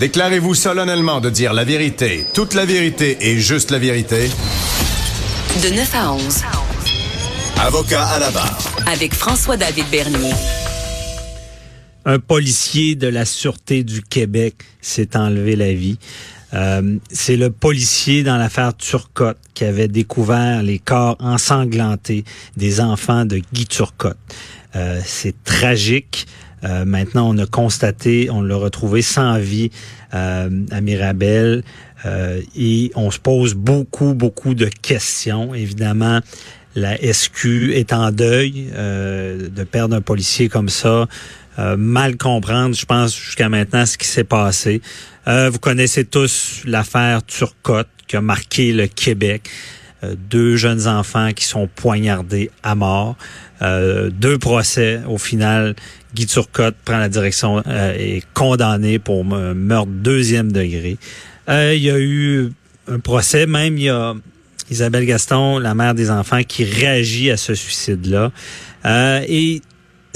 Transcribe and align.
Déclarez-vous 0.00 0.54
solennellement 0.54 1.20
de 1.20 1.28
dire 1.28 1.52
la 1.52 1.64
vérité, 1.64 2.24
toute 2.32 2.54
la 2.54 2.64
vérité 2.64 3.18
et 3.20 3.40
juste 3.40 3.72
la 3.72 3.80
vérité. 3.80 4.28
De 5.60 5.74
9 5.74 5.94
à 5.94 6.12
11. 6.12 6.42
Avocat 7.60 8.04
à 8.04 8.20
la 8.20 8.30
barre. 8.30 8.58
Avec 8.86 9.12
François-David 9.12 9.86
Bernier. 9.90 10.32
Un 12.04 12.20
policier 12.20 12.94
de 12.94 13.08
la 13.08 13.24
Sûreté 13.24 13.82
du 13.82 14.02
Québec 14.02 14.54
s'est 14.80 15.16
enlevé 15.16 15.56
la 15.56 15.72
vie. 15.72 15.98
Euh, 16.54 16.96
c'est 17.10 17.36
le 17.36 17.50
policier 17.50 18.22
dans 18.22 18.36
l'affaire 18.36 18.76
Turcotte 18.76 19.40
qui 19.52 19.64
avait 19.64 19.88
découvert 19.88 20.62
les 20.62 20.78
corps 20.78 21.16
ensanglantés 21.18 22.22
des 22.56 22.80
enfants 22.80 23.24
de 23.24 23.42
Guy 23.52 23.66
Turcotte. 23.66 24.16
Euh, 24.76 25.00
c'est 25.04 25.42
tragique. 25.42 26.26
Euh, 26.64 26.84
maintenant, 26.84 27.28
on 27.34 27.38
a 27.38 27.46
constaté, 27.46 28.30
on 28.30 28.42
l'a 28.42 28.56
retrouvé 28.56 29.02
sans 29.02 29.38
vie 29.38 29.70
euh, 30.14 30.48
à 30.70 30.80
Mirabel 30.80 31.62
euh, 32.04 32.40
et 32.56 32.90
on 32.94 33.10
se 33.10 33.18
pose 33.18 33.54
beaucoup, 33.54 34.14
beaucoup 34.14 34.54
de 34.54 34.66
questions. 34.66 35.54
Évidemment, 35.54 36.20
la 36.74 36.96
SQ 36.96 37.72
est 37.72 37.92
en 37.92 38.12
deuil 38.12 38.68
de 38.72 39.64
perdre 39.64 39.96
un 39.96 40.00
policier 40.00 40.48
comme 40.48 40.68
ça. 40.68 41.08
mal 41.56 42.16
comprendre, 42.16 42.76
je 42.76 42.84
pense, 42.86 43.18
jusqu'à 43.18 43.48
maintenant, 43.48 43.84
ce 43.84 43.98
qui 43.98 44.06
s'est 44.06 44.22
passé. 44.22 44.80
vous 45.26 45.58
connaissez 45.58 46.04
tous 46.04 46.62
l'affaire 46.66 47.24
Turcotte 47.24 47.88
qui 48.06 48.14
a 48.14 48.20
marqué 48.20 48.72
le 48.72 48.86
Québec. 48.86 49.48
deux 50.30 50.54
jeunes 50.54 50.86
enfants 50.86 51.32
qui 51.32 51.46
sont 51.46 51.68
poignardés 51.74 52.50
à 52.62 52.76
mort. 52.76 53.16
deux 53.60 54.38
procès 54.38 55.00
au 55.08 55.18
final 55.18 55.74
Guy 56.14 56.26
Turcotte 56.26 56.76
prend 56.84 56.98
la 56.98 57.08
direction 57.08 57.62
euh, 57.66 57.94
et 57.96 58.18
est 58.18 58.22
condamné 58.34 58.98
pour 58.98 59.24
meurtre 59.24 59.90
deuxième 59.90 60.52
degré. 60.52 60.96
Euh, 61.48 61.74
il 61.74 61.82
y 61.82 61.90
a 61.90 61.98
eu 61.98 62.52
un 62.88 62.98
procès, 62.98 63.46
même 63.46 63.76
il 63.76 63.84
y 63.84 63.88
a 63.88 64.14
Isabelle 64.70 65.06
Gaston, 65.06 65.58
la 65.58 65.74
mère 65.74 65.94
des 65.94 66.10
enfants, 66.10 66.42
qui 66.42 66.64
réagit 66.64 67.30
à 67.30 67.36
ce 67.36 67.54
suicide-là. 67.54 68.32
Euh, 68.84 69.24
et 69.26 69.62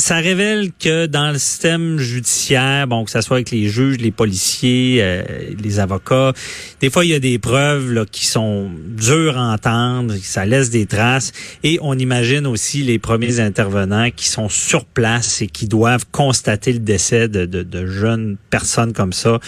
ça 0.03 0.17
révèle 0.17 0.71
que 0.81 1.07
dans 1.07 1.31
le 1.31 1.39
système 1.39 1.99
judiciaire, 1.99 2.89
bon, 2.89 3.05
que 3.05 3.11
ce 3.13 3.21
soit 3.21 3.37
avec 3.37 3.53
les 3.53 3.69
juges, 3.69 3.99
les 3.99 4.11
policiers, 4.11 4.99
euh, 5.01 5.23
les 5.63 5.79
avocats, 5.79 6.33
des 6.81 6.91
fois, 6.91 7.05
il 7.05 7.13
y 7.13 7.15
a 7.15 7.21
des 7.21 7.39
preuves 7.39 7.93
là, 7.93 8.05
qui 8.05 8.27
sont 8.27 8.69
dures 8.89 9.39
à 9.39 9.53
entendre, 9.53 10.15
ça 10.21 10.45
laisse 10.45 10.71
des 10.71 10.87
traces. 10.87 11.31
Et 11.63 11.79
on 11.83 11.97
imagine 11.97 12.49
aussi 12.49 12.83
les 12.83 12.99
premiers 12.99 13.39
intervenants 13.39 14.11
qui 14.11 14.29
sont 14.29 14.49
sur 14.49 14.85
place 14.85 15.41
et 15.41 15.47
qui 15.47 15.69
doivent 15.69 16.07
constater 16.11 16.73
le 16.73 16.81
décès 16.81 17.29
de, 17.29 17.47
de, 17.47 17.63
de 17.63 17.87
jeunes 17.87 18.37
personnes 18.51 18.93
comme 18.93 19.13
ça. 19.13 19.39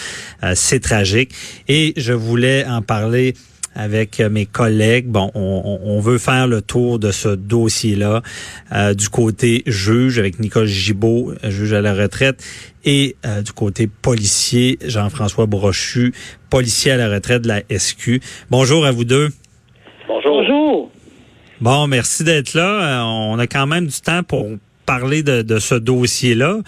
Euh, 0.43 0.53
c'est 0.55 0.79
tragique. 0.79 1.33
Et 1.67 1.93
je 1.97 2.13
voulais 2.13 2.65
en 2.65 2.81
parler 2.81 3.33
avec 3.75 4.19
euh, 4.19 4.29
mes 4.29 4.45
collègues. 4.45 5.07
Bon, 5.07 5.29
on, 5.35 5.99
veut 5.99 6.17
faire 6.17 6.47
le 6.47 6.61
tour 6.61 6.99
de 6.99 7.11
ce 7.11 7.29
dossier-là 7.29 8.21
euh, 8.71 8.93
du 8.93 9.09
côté 9.09 9.63
juge 9.65 10.19
avec 10.19 10.39
Nicole 10.39 10.67
Gibault, 10.67 11.33
juge 11.43 11.73
à 11.73 11.81
la 11.81 11.93
retraite, 11.93 12.43
et 12.83 13.15
euh, 13.25 13.41
du 13.41 13.51
côté 13.51 13.87
policier, 13.87 14.77
Jean-François 14.85 15.45
Brochu, 15.45 16.13
policier 16.49 16.91
à 16.91 16.97
la 16.97 17.09
retraite 17.09 17.41
de 17.41 17.47
la 17.47 17.61
SQ. 17.69 18.21
Bonjour 18.49 18.85
à 18.85 18.91
vous 18.91 19.05
deux. 19.05 19.29
Bonjour. 20.07 20.41
Bonjour. 20.41 20.91
Bon, 21.61 21.87
merci 21.87 22.23
d'être 22.23 22.53
là. 22.53 23.05
On 23.05 23.39
a 23.39 23.47
quand 23.47 23.65
même 23.65 23.87
du 23.87 24.01
temps 24.01 24.23
pour 24.23 24.47
parler 24.85 25.23
de, 25.23 25.41
de 25.41 25.59
ce 25.59 25.75
dossier-là. 25.75 26.59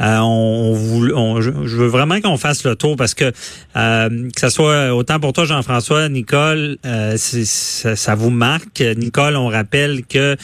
Euh, 0.00 0.18
on, 0.18 0.74
on, 1.14 1.40
je 1.40 1.50
veux 1.50 1.86
vraiment 1.86 2.20
qu'on 2.20 2.36
fasse 2.36 2.64
le 2.64 2.74
tour 2.74 2.96
parce 2.96 3.14
que 3.14 3.32
euh, 3.76 4.28
que 4.34 4.40
ce 4.40 4.48
soit 4.48 4.94
autant 4.94 5.20
pour 5.20 5.32
toi, 5.32 5.44
Jean-François, 5.44 6.08
Nicole, 6.08 6.78
euh, 6.84 7.16
ça, 7.16 7.96
ça, 7.96 8.14
vous 8.14 8.30
marque. 8.30 8.80
Nicole, 8.96 9.36
on 9.36 9.48
rappelle 9.48 10.04
que 10.04 10.36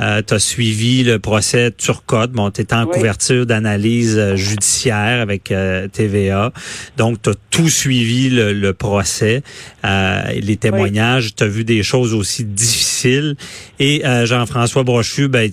euh, 0.00 0.22
tu 0.26 0.34
as 0.34 0.38
suivi 0.38 1.02
le 1.02 1.18
procès 1.18 1.70
Turcotte. 1.70 2.32
Bon, 2.32 2.50
tu 2.50 2.60
étais 2.60 2.74
en 2.74 2.86
couverture 2.86 3.46
d'analyse 3.46 4.16
euh, 4.18 4.36
judiciaire 4.36 5.20
avec 5.20 5.52
TVA. 5.92 6.52
Donc, 6.96 7.22
tu 7.22 7.30
as 7.30 7.34
tout 7.50 7.68
suivi 7.68 8.30
le, 8.30 8.52
le 8.52 8.72
procès, 8.72 9.42
les 9.84 10.56
témoignages. 10.56 11.34
Tu 11.34 11.44
as 11.44 11.48
vu 11.48 11.64
des 11.64 11.82
choses 11.82 12.14
aussi 12.14 12.44
difficiles. 12.44 13.36
Et 13.78 14.02
Jean-François 14.24 14.82
Brochu, 14.82 15.28
ben, 15.28 15.50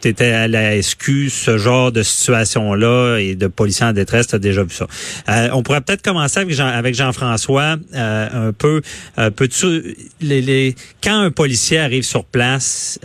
tu 0.00 0.08
étais 0.08 0.32
à 0.32 0.48
la 0.48 0.80
SQ, 0.80 1.28
ce 1.28 1.58
genre 1.58 1.92
de 1.92 2.02
situation-là 2.02 3.18
et 3.18 3.34
de 3.34 3.46
policiers 3.46 3.86
en 3.86 3.92
détresse, 3.92 4.28
tu 4.28 4.34
as 4.34 4.38
déjà 4.38 4.62
vu 4.62 4.70
ça. 4.70 4.86
Euh, 5.28 5.48
on 5.52 5.62
pourrait 5.62 5.80
peut-être 5.80 6.02
commencer 6.02 6.40
avec, 6.40 6.54
Jean, 6.54 6.66
avec 6.66 6.94
Jean-François 6.94 7.76
euh, 7.94 8.48
un 8.48 8.52
peu. 8.52 8.80
Euh, 9.18 9.30
peux-tu 9.30 9.96
les, 10.20 10.74
quand 11.02 11.18
un 11.20 11.30
policier 11.30 11.78
arrive 11.78 12.04
sur 12.04 12.24
place, 12.24 12.98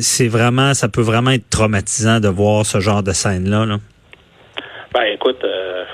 c'est 0.00 0.28
vraiment, 0.28 0.74
ça 0.74 0.88
peut 0.88 1.02
vraiment 1.02 1.30
être 1.30 1.48
traumatisant 1.50 2.20
de 2.20 2.28
voir 2.28 2.64
ce 2.64 2.80
genre 2.80 3.02
de 3.02 3.12
scène-là. 3.12 3.66
Là? 3.66 3.78
Ben 4.94 5.04
écoute, 5.14 5.44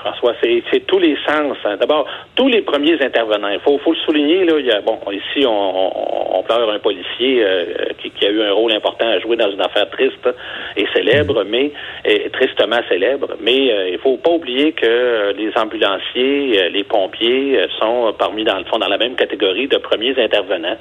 François, 0.01 0.14
c'est 0.41 0.85
tous 0.87 0.99
les 0.99 1.17
sens. 1.27 1.57
Hein. 1.65 1.77
D'abord, 1.79 2.05
tous 2.35 2.47
les 2.47 2.61
premiers 2.61 3.01
intervenants. 3.01 3.49
Il 3.49 3.59
faut, 3.59 3.77
faut 3.79 3.91
le 3.91 3.97
souligner, 4.05 4.45
là, 4.45 4.53
il 4.59 4.65
y 4.65 4.71
a, 4.71 4.81
bon, 4.81 4.99
ici, 5.11 5.45
on, 5.45 6.37
on, 6.37 6.43
pleure 6.43 6.69
un 6.69 6.79
policier 6.79 7.43
euh, 7.43 7.65
qui, 8.01 8.11
qui, 8.11 8.25
a 8.25 8.29
eu 8.29 8.41
un 8.43 8.53
rôle 8.53 8.71
important 8.71 9.07
à 9.07 9.19
jouer 9.19 9.35
dans 9.35 9.49
une 9.49 9.61
affaire 9.61 9.89
triste 9.89 10.29
et 10.77 10.85
célèbre, 10.93 11.43
mm. 11.43 11.47
mais 11.49 11.71
et 12.05 12.29
tristement 12.29 12.79
célèbre. 12.87 13.29
Mais 13.41 13.71
euh, 13.71 13.89
il 13.89 13.97
faut 13.97 14.17
pas 14.17 14.31
oublier 14.31 14.73
que 14.73 15.33
les 15.35 15.51
ambulanciers, 15.57 16.61
euh, 16.61 16.69
les 16.69 16.83
pompiers 16.83 17.59
sont 17.79 18.13
parmi, 18.19 18.43
dans 18.43 18.57
le 18.57 18.63
fond, 18.65 18.77
dans 18.77 18.87
la 18.87 18.97
même 18.97 19.15
catégorie 19.15 19.67
de 19.67 19.77
premiers 19.77 20.17
intervenants. 20.21 20.77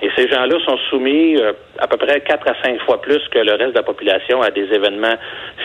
Et 0.00 0.08
ces 0.16 0.28
gens-là 0.28 0.56
sont 0.64 0.78
soumis 0.88 1.36
à 1.78 1.86
peu 1.86 1.96
près 1.96 2.20
quatre 2.20 2.48
à 2.48 2.54
cinq 2.62 2.80
fois 2.82 3.00
plus 3.02 3.20
que 3.30 3.38
le 3.38 3.52
reste 3.52 3.72
de 3.72 3.78
la 3.78 3.82
population 3.82 4.40
à 4.40 4.50
des 4.50 4.64
événements 4.72 5.16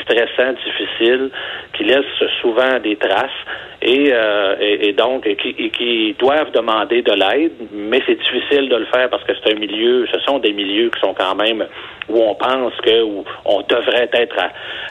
stressants, 0.01 0.53
difficiles, 0.65 1.29
qui 1.73 1.83
laissent 1.83 2.03
souvent 2.41 2.79
des 2.79 2.95
traces 2.95 3.16
et, 3.81 4.09
euh, 4.11 4.55
et, 4.59 4.93
donc 4.93 5.23
qui, 5.23 5.69
qui, 5.71 6.15
doivent 6.17 6.51
demander 6.51 7.01
de 7.01 7.13
l'aide, 7.13 7.53
mais 7.71 8.01
c'est 8.05 8.15
difficile 8.15 8.69
de 8.69 8.75
le 8.75 8.85
faire 8.85 9.09
parce 9.09 9.23
que 9.23 9.33
c'est 9.35 9.53
un 9.53 9.59
milieu, 9.59 10.07
ce 10.11 10.19
sont 10.21 10.39
des 10.39 10.51
milieux 10.51 10.89
qui 10.89 10.99
sont 10.99 11.13
quand 11.13 11.35
même 11.35 11.65
où 12.09 12.21
on 12.21 12.35
pense 12.35 12.73
que 12.83 13.03
où 13.03 13.23
on 13.45 13.61
devrait 13.61 14.09
être, 14.13 14.39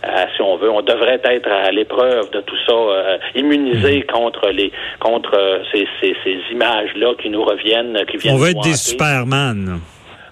à, 0.02 0.26
si 0.36 0.42
on 0.42 0.56
veut, 0.56 0.70
on 0.70 0.82
devrait 0.82 1.20
être 1.24 1.50
à 1.50 1.70
l'épreuve 1.72 2.30
de 2.30 2.40
tout 2.42 2.56
ça, 2.66 2.72
euh, 2.72 3.18
immunisé 3.34 4.00
mm. 4.00 4.12
contre 4.12 4.48
les 4.50 4.70
contre 5.00 5.62
ces, 5.72 5.86
ces, 6.00 6.14
ces 6.22 6.38
images 6.52 6.90
là 6.94 7.14
qui 7.20 7.30
nous 7.30 7.42
reviennent, 7.42 8.04
qui 8.08 8.18
viennent. 8.18 8.34
On 8.34 8.38
veut 8.38 8.50
être 8.50 8.62
des 8.62 8.74
Superman. 8.74 9.80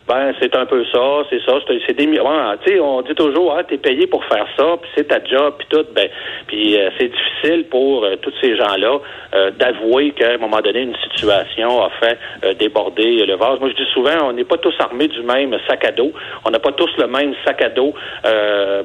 Ben, 0.07 0.35
c'est 0.39 0.55
un 0.55 0.67
peu 0.67 0.85
ça, 0.93 1.25
c'est 1.31 1.41
ça. 1.47 1.55
C'est 1.87 1.97
des, 1.97 2.07
ouais, 2.07 2.57
tu 2.63 2.73
sais, 2.73 2.81
on 2.81 3.01
dit 3.01 3.15
toujours, 3.15 3.55
ah, 3.57 3.65
t'es 3.65 3.79
payé 3.79 4.07
pour 4.07 4.23
faire 4.27 4.47
ça, 4.55 4.77
puis 4.81 4.91
c'est 4.95 5.09
ta 5.09 5.25
job, 5.25 5.55
puis 5.59 5.67
tout. 5.71 5.87
Ben, 5.95 6.11
puis 6.47 6.77
euh, 6.77 6.91
c'est 6.99 7.09
difficile 7.09 7.65
pour 7.71 8.05
euh, 8.05 8.17
tous 8.21 8.35
ces 8.43 8.55
gens-là 8.55 8.99
euh, 9.35 9.51
d'avouer 9.53 10.11
qu'à 10.11 10.33
un 10.33 10.37
moment 10.37 10.61
donné, 10.61 10.83
une 10.83 10.97
situation 10.97 11.83
a 11.83 11.91
fait 12.01 12.19
déborder 12.59 13.25
le 13.25 13.35
vase. 13.37 13.59
Moi, 13.61 13.71
je 13.71 13.83
dis 13.83 13.91
souvent, 13.95 14.29
on 14.29 14.33
n'est 14.35 14.45
pas 14.45 14.59
tous 14.59 14.75
armés 14.79 15.09
du 15.09 15.23
même 15.23 15.57
sac 15.67 15.87
à 15.87 15.93
dos. 15.93 16.13
On 16.45 16.51
n'a 16.51 16.59
pas 16.59 16.73
tous 16.73 16.91
le 16.99 17.07
même 17.07 17.35
sac 17.47 17.63
à 17.63 17.71
dos 17.71 17.95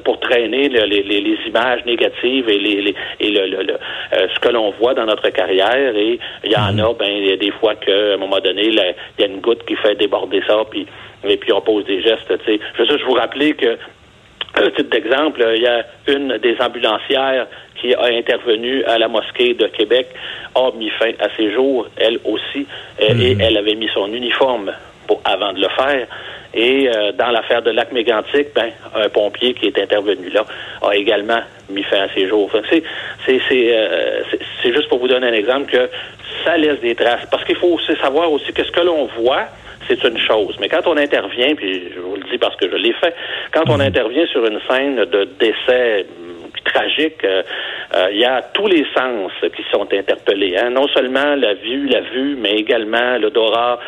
pour 0.04 0.20
traîner 0.20 0.70
les, 0.70 0.86
les, 0.86 1.02
les, 1.02 1.38
images 1.46 1.84
négatives 1.84 2.48
et 2.48 2.58
les, 2.58 2.94
et 3.20 3.30
le, 3.30 3.62
le, 3.62 3.76
ce 4.12 4.40
que 4.40 4.48
l'on 4.48 4.70
voit 4.80 4.94
dans 4.94 5.04
notre 5.04 5.28
carrière. 5.30 5.94
Et 5.96 6.18
il 6.44 6.50
y 6.50 6.56
en 6.56 6.78
a, 6.78 6.94
ben, 6.94 7.08
il 7.08 7.28
y 7.28 7.32
a 7.32 7.36
des 7.36 7.50
fois 7.52 7.74
qu'à 7.74 8.14
un 8.14 8.16
moment 8.16 8.40
donné, 8.40 8.68
il 8.68 8.94
y 9.18 9.22
a 9.22 9.26
une 9.26 9.40
goutte 9.40 9.64
qui 9.66 9.76
fait 9.76 9.94
déborder 9.96 10.42
ça, 10.46 10.62
puis 10.70 10.86
et 11.24 11.36
puis 11.36 11.52
on 11.52 11.60
pose 11.60 11.84
des 11.84 12.02
gestes. 12.02 12.28
sais. 12.44 12.60
Je 12.74 12.82
veux 12.82 12.88
juste 12.88 13.04
vous 13.04 13.14
rappeler 13.14 13.54
que, 13.54 13.78
un 14.54 14.70
titre 14.70 14.90
d'exemple, 14.90 15.44
il 15.54 15.62
y 15.62 15.66
a 15.66 15.84
une 16.08 16.38
des 16.38 16.56
ambulancières 16.60 17.46
qui 17.80 17.94
a 17.94 18.04
intervenu 18.04 18.84
à 18.84 18.98
la 18.98 19.08
mosquée 19.08 19.54
de 19.54 19.66
Québec, 19.66 20.08
a 20.54 20.70
mis 20.76 20.90
fin 20.90 21.12
à 21.18 21.28
ses 21.36 21.52
jours, 21.52 21.86
elle 21.96 22.18
aussi, 22.24 22.66
et 22.98 23.14
mhm. 23.14 23.40
elle 23.40 23.56
avait 23.56 23.74
mis 23.74 23.88
son 23.94 24.12
uniforme 24.12 24.72
pour, 25.10 25.20
avant 25.24 25.52
de 25.52 25.60
le 25.60 25.68
faire. 25.68 26.06
Et 26.54 26.88
euh, 26.88 27.12
dans 27.12 27.30
l'affaire 27.30 27.62
de 27.62 27.70
lac 27.70 27.90
mégantique, 27.92 28.48
ben, 28.54 28.70
un 28.94 29.08
pompier 29.08 29.54
qui 29.54 29.66
est 29.66 29.78
intervenu 29.78 30.30
là 30.30 30.44
a 30.82 30.94
également 30.94 31.40
mis 31.68 31.82
fin 31.82 32.02
à 32.02 32.08
ses 32.14 32.28
jours. 32.28 32.50
C'est, 32.70 32.82
euh, 33.28 34.22
c'est 34.62 34.72
juste 34.72 34.88
pour 34.88 34.98
vous 34.98 35.08
donner 35.08 35.26
un 35.26 35.32
exemple 35.32 35.70
que 35.70 35.90
ça 36.44 36.56
laisse 36.56 36.80
des 36.80 36.94
traces. 36.94 37.26
Parce 37.30 37.44
qu'il 37.44 37.56
faut 37.56 37.74
aussi 37.74 37.96
savoir 38.00 38.30
aussi 38.30 38.52
que 38.52 38.62
ce 38.62 38.70
que 38.70 38.80
l'on 38.80 39.06
voit, 39.18 39.46
c'est 39.88 40.02
une 40.04 40.18
chose. 40.18 40.56
Mais 40.60 40.68
quand 40.68 40.86
on 40.86 40.96
intervient, 40.96 41.54
puis 41.56 41.90
je 41.92 42.00
vous 42.00 42.14
le 42.14 42.24
dis 42.30 42.38
parce 42.38 42.54
que 42.56 42.70
je 42.70 42.76
l'ai 42.76 42.92
fait, 42.92 43.14
quand 43.52 43.68
on 43.68 43.78
mhm. 43.78 43.88
intervient 43.88 44.26
sur 44.26 44.44
une 44.46 44.60
scène 44.68 45.04
de 45.04 45.28
décès 45.38 46.06
tragique, 46.64 47.24
euh, 47.24 47.42
euh, 47.94 48.08
il 48.12 48.18
y 48.18 48.24
a 48.24 48.42
tous 48.54 48.66
les 48.66 48.86
sens 48.96 49.32
qui 49.54 49.62
sont 49.72 49.86
interpellés. 49.92 50.56
Hein. 50.56 50.70
Non 50.70 50.88
seulement 50.88 51.34
la 51.36 51.54
vue, 51.54 51.86
la 51.88 52.00
vue, 52.00 52.36
mais 52.38 52.52
également 52.52 53.18
l'odorat, 53.18 53.78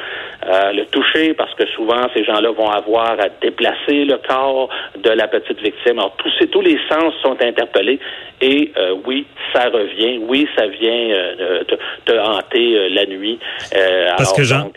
euh, 0.47 0.73
le 0.73 0.85
toucher, 0.87 1.35
parce 1.35 1.55
que 1.55 1.67
souvent 1.69 2.09
ces 2.15 2.25
gens-là 2.25 2.51
vont 2.51 2.71
avoir 2.71 3.13
à 3.21 3.29
déplacer 3.41 4.05
le 4.05 4.19
corps 4.27 4.69
de 4.99 5.11
la 5.11 5.29
petite 5.29 5.61
victime. 5.61 5.99
Alors 5.99 6.17
tous, 6.17 6.33
ces, 6.39 6.49
tous 6.49 6.63
les 6.63 6.79
sens 6.89 7.15
sont 7.23 7.37
interpellés 7.41 8.01
et 8.41 8.73
oui, 9.07 9.25
ça 9.53 9.65
revient. 9.65 10.19
Oui, 10.29 10.49
ça 10.57 10.67
vient 10.67 10.91
euh, 10.91 11.65
te, 12.05 12.19
hanter 12.19 12.77
euh, 12.77 12.89
la 12.91 13.07
nuit. 13.07 13.39
Euh, 13.75 14.11
Parce 14.17 14.33
que 14.33 14.43
Jean, 14.43 14.71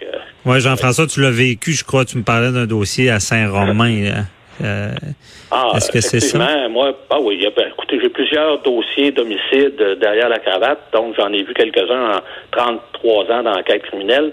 ouais, 0.45 0.59
Jean-François, 0.59 1.07
tu 1.07 1.21
l'as 1.21 1.31
vécu, 1.31 1.71
je 1.71 1.83
crois. 1.83 2.05
Tu 2.05 2.17
me 2.17 2.23
parlais 2.23 2.51
d'un 2.51 2.65
dossier 2.65 3.09
à 3.09 3.19
Saint-Romain. 3.19 4.25
ah, 4.63 5.71
Est-ce 5.75 5.91
que 5.91 6.01
c'est 6.01 6.19
ça? 6.19 6.67
Moi, 6.69 6.93
ah 7.09 7.19
oui, 7.19 7.45
écoutez, 7.45 7.99
j'ai 8.01 8.09
plusieurs 8.09 8.59
dossiers 8.61 9.11
d'homicide 9.11 9.97
derrière 9.99 10.29
la 10.29 10.39
cravate, 10.39 10.79
donc 10.93 11.15
j'en 11.17 11.31
ai 11.33 11.43
vu 11.43 11.53
quelques-uns 11.53 12.17
en 12.17 12.21
33 12.51 13.31
ans 13.31 13.43
dans 13.43 13.51
l'enquête 13.51 13.83
criminelle, 13.83 14.31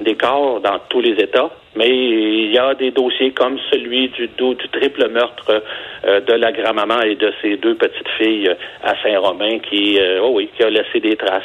des 0.00 0.14
corps 0.14 0.60
dans 0.60 0.78
tous 0.88 1.00
les 1.00 1.12
États. 1.22 1.50
Mais 1.76 1.88
il 1.88 2.52
y 2.52 2.58
a 2.58 2.74
des 2.74 2.92
dossiers 2.92 3.32
comme 3.32 3.58
celui 3.70 4.08
du, 4.10 4.28
du 4.28 4.68
triple 4.68 5.08
meurtre 5.08 5.62
euh, 6.04 6.20
de 6.20 6.32
la 6.34 6.52
grand-maman 6.52 7.00
et 7.02 7.16
de 7.16 7.32
ses 7.42 7.56
deux 7.56 7.74
petites 7.74 8.08
filles 8.16 8.48
euh, 8.48 8.54
à 8.82 8.94
Saint-Romain 9.02 9.58
qui, 9.58 9.98
euh, 9.98 10.20
oh 10.22 10.32
oui, 10.34 10.48
qui 10.56 10.62
a 10.62 10.70
laissé 10.70 11.00
des 11.00 11.16
traces. 11.16 11.42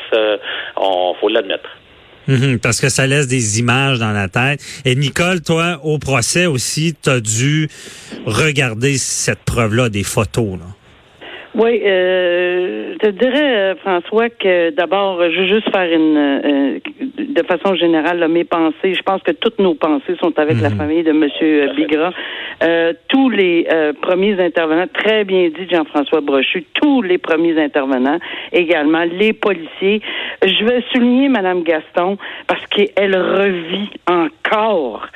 On 0.78 1.16
faut 1.16 1.30
l'admettre. 1.30 1.70
Mhm, 2.28 2.60
parce 2.60 2.80
que 2.80 2.90
ça 2.90 3.08
laisse 3.08 3.28
des 3.28 3.60
images 3.60 4.00
dans 4.00 4.12
la 4.12 4.28
tête. 4.28 4.62
Et 4.86 4.96
Nicole, 4.96 5.42
toi, 5.42 5.80
au 5.84 5.98
procès 5.98 6.46
aussi, 6.46 6.96
tu 7.02 7.10
as 7.10 7.20
dû 7.20 7.70
regarder 8.26 8.98
cette 8.98 9.40
preuve-là, 9.40 9.90
des 9.90 10.04
photos. 10.04 10.60
Là. 10.60 10.66
Oui, 11.56 11.82
euh, 11.84 12.94
je 12.94 12.98
te 13.00 13.10
dirais, 13.10 13.56
euh, 13.56 13.76
François, 13.78 14.30
que 14.30 14.70
d'abord, 14.70 15.20
je 15.32 15.40
veux 15.40 15.48
juste 15.48 15.72
faire 15.72 15.92
une, 15.92 16.18
euh, 16.18 16.80
de 17.18 17.44
façon 17.44 17.74
générale, 17.74 18.26
mes 18.30 18.44
pensées. 18.44 18.94
Je 18.94 19.02
pense 19.02 19.24
que 19.24 19.32
toutes 19.32 19.58
nos 19.58 19.74
pensées 19.74 20.16
sont 20.22 20.38
avec 20.38 20.62
la 20.62 20.70
mhm. 20.70 20.78
famille 20.78 21.04
de 21.04 21.12
Monsieur 21.12 21.72
Bigra. 21.76 22.12
Euh, 22.62 22.94
tous 23.08 23.30
les 23.30 23.68
premiers 24.02 24.40
intervenants, 24.40 24.88
très 24.94 25.24
bien 25.24 25.50
dit 25.50 25.68
Jean-François 25.72 26.22
Brochu, 26.22 26.66
tous 26.74 27.02
les 27.02 27.18
premiers 27.18 27.60
intervenants, 27.60 28.20
également 28.52 29.04
les 29.06 29.34
policiers. 29.34 30.02
Je 30.44 30.66
vais 30.66 30.84
souligner 30.94 31.30
Madame 31.30 31.64
Gaston 31.64 32.18
parce 32.48 32.66
qu'elle 32.68 33.16
revit 33.16 33.90
encore 34.08 35.08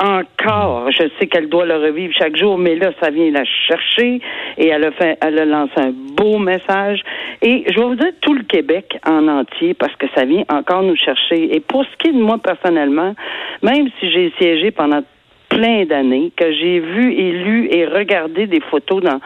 encore. 0.00 0.90
Je 0.90 1.08
sais 1.18 1.26
qu'elle 1.26 1.48
doit 1.48 1.66
le 1.66 1.76
revivre 1.76 2.14
chaque 2.16 2.36
jour, 2.36 2.58
mais 2.58 2.74
là, 2.74 2.90
ça 3.00 3.10
vient 3.10 3.30
la 3.30 3.44
chercher 3.44 4.20
et 4.56 4.68
elle 4.68 4.84
a 4.84 4.92
fait, 4.92 5.18
elle 5.20 5.38
a 5.38 5.44
lancé 5.44 5.72
un 5.76 5.92
beau 5.92 6.38
message. 6.38 7.02
Et 7.42 7.64
je 7.68 7.78
vais 7.78 7.86
vous 7.86 7.94
dire 7.94 8.12
tout 8.20 8.34
le 8.34 8.42
Québec 8.42 8.98
en 9.06 9.28
entier 9.28 9.74
parce 9.74 9.94
que 9.96 10.06
ça 10.14 10.24
vient 10.24 10.44
encore 10.48 10.82
nous 10.82 10.96
chercher. 10.96 11.54
Et 11.54 11.60
pour 11.60 11.84
ce 11.84 11.96
qui 11.98 12.08
est 12.08 12.12
de 12.12 12.22
moi 12.22 12.38
personnellement, 12.38 13.14
même 13.62 13.88
si 13.98 14.10
j'ai 14.10 14.32
siégé 14.38 14.70
pendant 14.70 15.02
plein 15.50 15.84
d'années, 15.84 16.32
que 16.36 16.50
j'ai 16.52 16.78
vu 16.78 17.12
et 17.12 17.32
lu 17.32 17.68
et 17.70 17.84
regardé 17.84 18.46
des 18.46 18.60
photos 18.60 19.02
dans 19.02 19.20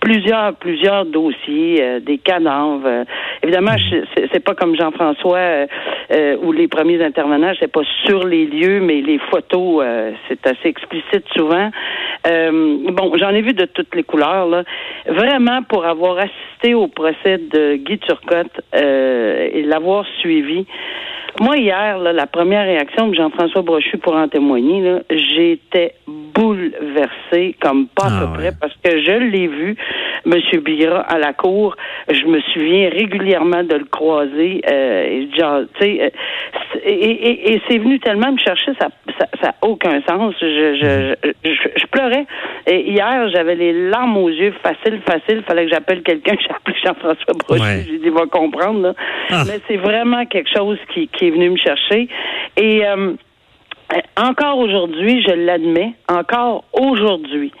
plusieurs, 0.00 0.54
plusieurs 0.54 1.04
dossiers, 1.04 1.78
euh, 1.80 2.00
des 2.00 2.18
cadavres. 2.18 2.86
Euh, 2.86 3.04
évidemment, 3.42 3.76
c'est 4.32 4.42
pas 4.42 4.54
comme 4.54 4.74
Jean-François 4.74 5.66
euh, 6.12 6.36
où 6.42 6.52
les 6.52 6.68
premiers 6.68 7.02
intervenants, 7.04 7.52
c'est 7.60 7.70
pas 7.70 7.82
sur 8.06 8.26
les 8.26 8.46
lieux, 8.46 8.80
mais 8.80 9.00
les 9.00 9.18
photos, 9.30 9.84
c'est 10.28 10.44
assez 10.46 10.68
explicite 10.68 11.24
souvent. 11.36 11.70
bon, 12.24 13.12
j'en 13.16 13.30
ai 13.30 13.42
vu 13.42 13.52
de 13.52 13.66
toutes 13.66 13.94
les 13.94 14.02
couleurs. 14.02 14.46
Là. 14.46 14.64
Vraiment, 15.06 15.62
pour 15.62 15.84
avoir 15.84 16.18
assisté 16.18 16.74
au 16.74 16.88
procès 16.88 17.38
de 17.38 17.76
Guy 17.76 17.98
Turcotte 17.98 18.60
et 18.74 19.62
l'avoir 19.62 20.04
suivi, 20.18 20.66
moi, 21.38 21.56
hier, 21.56 21.98
la 21.98 22.26
première 22.26 22.64
réaction 22.64 23.08
de 23.08 23.14
Jean-François 23.14 23.62
Brochu 23.62 23.98
pour 23.98 24.14
en 24.14 24.28
témoigner, 24.28 24.98
j'étais 25.10 25.94
bouleversée 26.06 27.56
comme 27.60 27.86
pas 27.86 28.06
à 28.06 28.20
peu 28.20 28.26
ah 28.28 28.34
près 28.34 28.52
parce 28.60 28.74
que 28.82 29.00
je 29.02 29.12
l'ai 29.12 29.46
vu, 29.46 29.76
M. 30.26 30.60
Bira, 30.60 31.00
à 31.00 31.18
la 31.18 31.32
cour. 31.32 31.76
Je 32.08 32.24
me 32.26 32.40
souviens 32.52 32.90
régulièrement 32.90 33.62
de 33.62 33.76
le 33.76 33.84
croiser. 33.84 34.62
Euh, 34.68 35.26
genre, 35.38 35.62
euh, 35.82 36.10
et, 36.84 37.52
et, 37.52 37.62
c'est 37.68 37.78
venu 37.78 37.98
tellement 38.00 38.32
me 38.32 38.38
chercher, 38.38 38.72
ça 38.78 38.88
n'a 39.06 39.26
ça, 39.42 39.54
aucun 39.62 40.00
sens. 40.08 40.34
Je, 40.40 41.16
je, 41.44 41.50
je, 41.76 41.86
pleurais. 41.86 42.26
Et 42.66 42.90
hier, 42.90 43.28
j'avais 43.30 43.54
les 43.54 43.90
larmes 43.90 44.16
aux 44.16 44.28
yeux, 44.28 44.54
facile, 44.62 45.00
facile. 45.06 45.42
Fallait 45.46 45.64
que 45.64 45.70
j'appelle 45.70 46.02
quelqu'un. 46.02 46.34
J'ai 46.40 46.50
appelé 46.50 46.76
Jean-François 46.84 47.34
Brochu. 47.34 47.86
J'ai 47.88 47.98
dit, 47.98 48.08
va 48.08 48.26
comprendre. 48.26 48.80
Là. 48.82 48.94
Ah. 49.30 49.42
Mais 49.46 49.60
c'est 49.68 49.76
vraiment 49.76 50.24
quelque 50.26 50.50
chose 50.54 50.78
qui, 50.92 51.08
qui 51.08 51.28
est 51.28 51.30
venu 51.30 51.50
me 51.50 51.56
chercher. 51.56 52.08
Et 52.56 52.86
euh, 52.86 53.14
encore 54.16 54.58
aujourd'hui, 54.58 55.22
je 55.22 55.32
l'admets, 55.32 55.94
encore 56.08 56.64
aujourd'hui, 56.72 57.52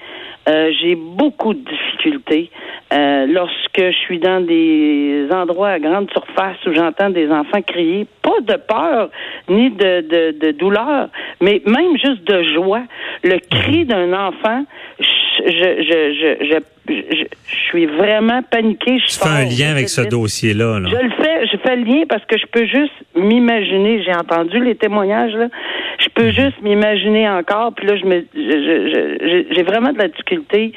euh, 0.48 0.72
j'ai 0.80 0.94
beaucoup 0.94 1.52
de 1.52 1.60
difficultés 1.60 2.50
euh, 2.92 3.26
lorsque 3.26 3.78
je 3.78 3.96
suis 4.04 4.18
dans 4.18 4.40
des 4.40 5.28
endroits 5.30 5.70
à 5.70 5.78
grande 5.78 6.10
surface 6.10 6.56
où 6.66 6.72
j'entends 6.72 7.10
des 7.10 7.30
enfants 7.30 7.62
crier, 7.62 8.06
pas 8.22 8.40
de 8.40 8.56
peur 8.56 9.10
ni 9.48 9.70
de, 9.70 10.00
de, 10.00 10.38
de, 10.38 10.50
douleur, 10.52 11.08
mais 11.40 11.62
même 11.66 11.96
juste 11.98 12.24
de 12.24 12.42
joie. 12.54 12.82
Le 13.22 13.38
cri 13.38 13.80
mhm. 13.80 13.84
d'un 13.84 14.12
enfant, 14.12 14.64
je, 14.98 15.29
je, 15.46 15.82
je, 15.82 16.60
je, 16.88 17.24
suis 17.68 17.86
vraiment 17.86 18.42
paniquée. 18.42 18.98
Je 18.98 19.18
fais 19.18 19.28
un 19.28 19.44
lien 19.44 19.70
avec 19.70 19.88
ce 19.88 20.02
dossier-là. 20.02 20.80
Je 20.84 20.96
le 20.96 21.10
fais, 21.10 21.46
je 21.46 21.56
fais 21.58 21.76
le 21.76 21.84
lien 21.84 22.02
parce 22.08 22.24
que 22.24 22.36
je 22.36 22.46
peux 22.46 22.66
juste 22.66 22.92
m'imaginer. 23.14 24.02
J'ai 24.02 24.14
entendu 24.14 24.62
les 24.62 24.74
témoignages 24.74 25.32
là. 25.34 25.48
Je 25.98 26.08
peux 26.08 26.26
mhm. 26.26 26.32
juste 26.32 26.62
m'imaginer 26.62 27.28
encore. 27.28 27.72
Puis 27.74 27.86
là, 27.86 27.96
je 27.96 28.04
me, 28.04 28.24
j'ai 29.54 29.62
vraiment 29.62 29.92
de 29.92 29.98
la 29.98 30.08
difficulté 30.08 30.72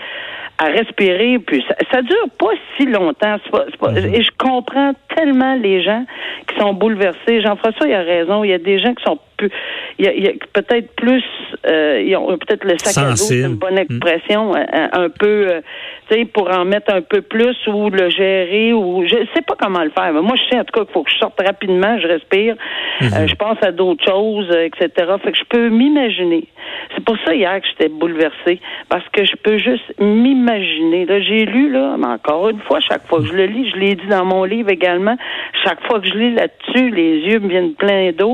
à 0.57 0.65
respirer. 0.65 1.39
Puis 1.39 1.63
ça, 1.68 1.75
ça 1.92 2.01
dure 2.01 2.30
pas 2.38 2.54
si 2.77 2.86
longtemps. 2.86 3.38
Pas, 3.51 3.65
pas, 3.80 3.92
mhm. 3.92 4.13
Et 4.13 4.21
je 4.21 4.31
comprends 4.38 4.94
tellement 5.15 5.56
les 5.56 5.81
gens 5.83 6.06
qui 6.48 6.60
sont 6.60 6.74
bouleversés. 6.74 7.42
Jean-François, 7.42 7.88
il 7.88 7.94
a 7.94 8.01
raison. 8.01 8.44
Il 8.44 8.50
y 8.50 8.54
a 8.54 8.60
des 8.60 8.80
gens 8.80 8.94
qui 8.94 9.04
sont 9.04 9.19
plus, 9.48 9.57
il 10.00 10.06
y 10.06 10.28
a, 10.28 10.31
peut-être 10.54 10.94
plus, 10.95 11.24
euh, 11.68 12.01
ils 12.06 12.16
ont 12.16 12.38
peut-être 12.38 12.63
le 12.63 12.78
sac 12.78 12.98
à 12.98 13.10
dos, 13.12 13.16
c'est 13.16 13.42
une 13.42 13.56
bonne 13.56 13.78
expression, 13.78 14.54
mhm. 14.54 14.90
un, 14.92 15.10
peu, 15.10 15.48
euh, 15.48 15.62
tu 16.10 16.16
sais, 16.16 16.25
pour 16.25 16.50
en 16.50 16.66
mettre 16.66 16.94
un 16.94 17.01
peu 17.01 17.22
plus 17.22 17.56
ou 17.68 17.90
le 17.90 18.10
gérer 18.10 18.74
ou 18.74 19.06
je 19.06 19.16
sais 19.34 19.42
pas 19.42 19.56
comment 19.60 19.84
le 19.84 19.92
faire. 19.92 20.12
Mais 20.13 20.22
moi, 20.22 20.36
je 20.36 20.50
sais 20.50 20.60
en 20.60 20.63
tout 20.63 20.74
cas 20.74 20.86
qu'il 20.86 20.94
faut 20.94 21.04
que 21.04 21.12
je 21.12 21.18
sorte 21.18 21.40
rapidement, 21.42 21.98
je 22.00 22.07
respire, 22.07 22.56
mhm. 23.01 23.07
euh, 23.13 23.28
je 23.28 23.36
pense 23.36 23.57
à 23.62 23.72
d'autres 23.72 24.04
choses, 24.04 24.50
etc. 24.51 24.90
Fait 25.24 25.31
que 25.31 25.38
je 25.38 25.46
peux 25.50 25.69
m'imaginer. 25.69 26.48
C'est 26.96 27.04
pour 27.04 27.18
ça 27.25 27.34
hier 27.34 27.60
que 27.62 27.68
j'étais 27.68 27.89
bouleversée 27.89 28.60
parce 28.89 29.07
que 29.10 29.25
je 29.25 29.36
peux 29.36 29.57
juste 29.57 29.94
m'imaginer. 30.00 31.06
Là, 31.06 31.22
j'ai 31.22 31.46
lu 31.46 31.72
là, 31.72 31.96
mais 31.98 32.07
encore 32.07 32.50
une 32.50 32.60
fois, 32.62 32.80
chaque 32.80 33.07
fois 33.07 33.19
que 33.19 33.25
je 33.25 33.34
le 33.34 33.46
lis, 33.46 33.69
je 33.69 33.78
l'ai 33.78 33.96
dit 33.96 34.07
dans 34.07 34.25
mon 34.25 34.44
livre 34.44 34.69
également. 34.69 35.16
Chaque 35.63 35.86
fois 35.86 36.00
que 36.00 36.07
je 36.07 36.13
lis 36.13 36.34
là-dessus, 36.34 36.89
les 36.91 37.20
yeux 37.20 37.39
me 37.39 37.50
viennent 37.50 37.74
pleins 37.74 38.12
d'eau. 38.12 38.34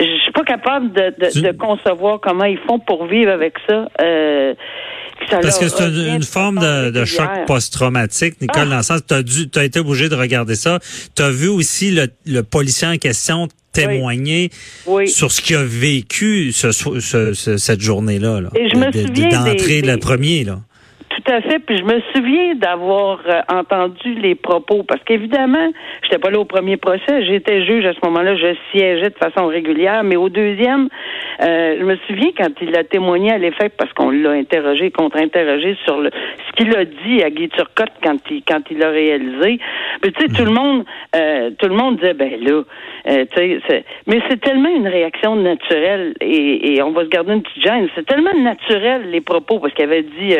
Je 0.00 0.30
pas 0.42 0.52
capable 0.52 0.92
de, 0.92 1.40
de, 1.40 1.52
concevoir 1.52 2.20
comment 2.20 2.44
ils 2.44 2.58
font 2.66 2.78
pour 2.78 3.06
vivre 3.06 3.30
avec 3.30 3.54
ça. 3.68 3.88
Euh, 4.00 4.54
parce 5.30 5.58
que 5.58 5.68
c'est 5.68 5.84
une, 5.84 6.22
forme 6.22 6.58
de, 6.58 7.04
choc 7.04 7.28
post-traumatique, 7.46 8.40
Nicole, 8.40 8.62
ah. 8.66 8.70
dans 8.70 8.76
le 8.78 8.82
sens, 8.82 9.00
tu 9.06 9.14
as, 9.14 9.22
dû, 9.22 9.50
as 9.54 9.64
été 9.64 9.80
obligé 9.80 10.08
de 10.08 10.14
regarder 10.14 10.54
ça. 10.54 10.78
Tu 11.14 11.22
as 11.22 11.30
vu 11.30 11.48
aussi 11.48 11.90
le, 11.90 12.08
le 12.26 12.42
policier 12.42 12.88
en 12.88 12.96
question 12.96 13.48
témoigner 13.72 14.50
sur 15.06 15.30
ce 15.30 15.40
qu'il 15.40 15.56
a 15.56 15.64
vécu 15.64 16.52
ce, 16.52 16.72
ce, 16.72 17.56
cette 17.56 17.80
journée-là. 17.80 18.40
Là, 18.40 18.50
Et 18.56 18.68
je 18.68 18.76
me 18.76 18.90
souviens 18.90 19.44
d'entrer 19.44 19.82
le 19.82 19.96
premier. 19.98 20.44
Là. 20.44 20.60
Tout 21.10 21.32
à 21.32 21.40
fait. 21.40 21.58
Puis 21.58 21.76
je 21.76 21.82
me 21.82 22.00
souviens 22.14 22.54
d'avoir 22.54 23.18
euh, 23.26 23.40
entendu 23.52 24.14
les 24.14 24.36
propos 24.36 24.84
parce 24.84 25.02
qu'évidemment, 25.02 25.70
j'étais 26.04 26.18
pas 26.18 26.30
là 26.30 26.38
au 26.38 26.44
premier 26.44 26.76
procès. 26.76 27.24
J'étais 27.26 27.64
juge 27.64 27.84
à 27.84 27.92
ce 27.92 27.98
moment-là. 28.04 28.36
Je 28.36 28.54
siégeais 28.70 29.10
de 29.10 29.16
façon 29.16 29.48
régulière. 29.48 30.04
Mais 30.04 30.14
au 30.14 30.28
deuxième, 30.28 30.88
euh, 31.42 31.76
je 31.80 31.84
me 31.84 31.96
souviens 32.06 32.30
quand 32.36 32.52
il 32.62 32.76
a 32.76 32.84
témoigné 32.84 33.32
à 33.32 33.38
l'effet 33.38 33.70
parce 33.70 33.92
qu'on 33.92 34.10
l'a 34.10 34.30
interrogé, 34.30 34.92
contre-interrogé 34.92 35.76
sur 35.84 36.00
le, 36.00 36.10
ce 36.46 36.52
qu'il 36.56 36.76
a 36.76 36.84
dit 36.84 37.24
à 37.24 37.30
Guy 37.30 37.48
Turcotte 37.48 37.92
quand 38.04 38.18
il 38.30 38.44
quand 38.44 38.62
il 38.70 38.80
a 38.84 38.90
réalisé. 38.90 39.58
Puis 40.00 40.12
tu 40.12 40.26
sais, 40.26 40.28
tout 40.28 40.44
le 40.44 40.52
monde, 40.52 40.84
euh, 41.16 41.50
tout 41.58 41.66
le 41.66 41.74
monde 41.74 41.96
disait 41.96 42.14
ben 42.14 42.32
là, 42.40 42.62
tu 43.04 43.60
sais, 43.66 43.84
mais 44.06 44.20
c'est 44.28 44.40
tellement 44.40 44.68
une 44.68 44.86
réaction 44.86 45.34
naturelle 45.34 46.14
et, 46.20 46.74
et, 46.74 46.82
on 46.82 46.92
va 46.92 47.02
se 47.02 47.08
garder 47.08 47.32
une 47.32 47.42
petite 47.42 47.64
gêne. 47.64 47.88
C'est 47.96 48.06
tellement 48.06 48.34
naturel 48.34 49.10
les 49.10 49.20
propos 49.20 49.58
parce 49.58 49.74
qu'il 49.74 49.84
avait 49.84 50.02
dit 50.02 50.36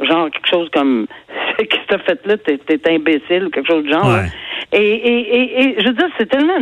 genre 0.00 0.13
quelque 0.30 0.48
chose 0.48 0.68
comme 0.72 1.06
ce 1.58 1.64
que 1.64 1.76
t'as 1.88 1.98
fait 1.98 2.26
là, 2.26 2.36
t'es, 2.36 2.80
imbécile 2.90 3.46
ou 3.46 3.50
quelque 3.50 3.70
chose 3.70 3.84
de 3.84 3.92
genre. 3.92 4.18
Et, 4.72 4.78
et, 4.78 5.60
et, 5.60 5.76
je 5.78 5.86
veux 5.86 5.94
dire, 5.94 6.08
c'est 6.18 6.28
tellement 6.28 6.58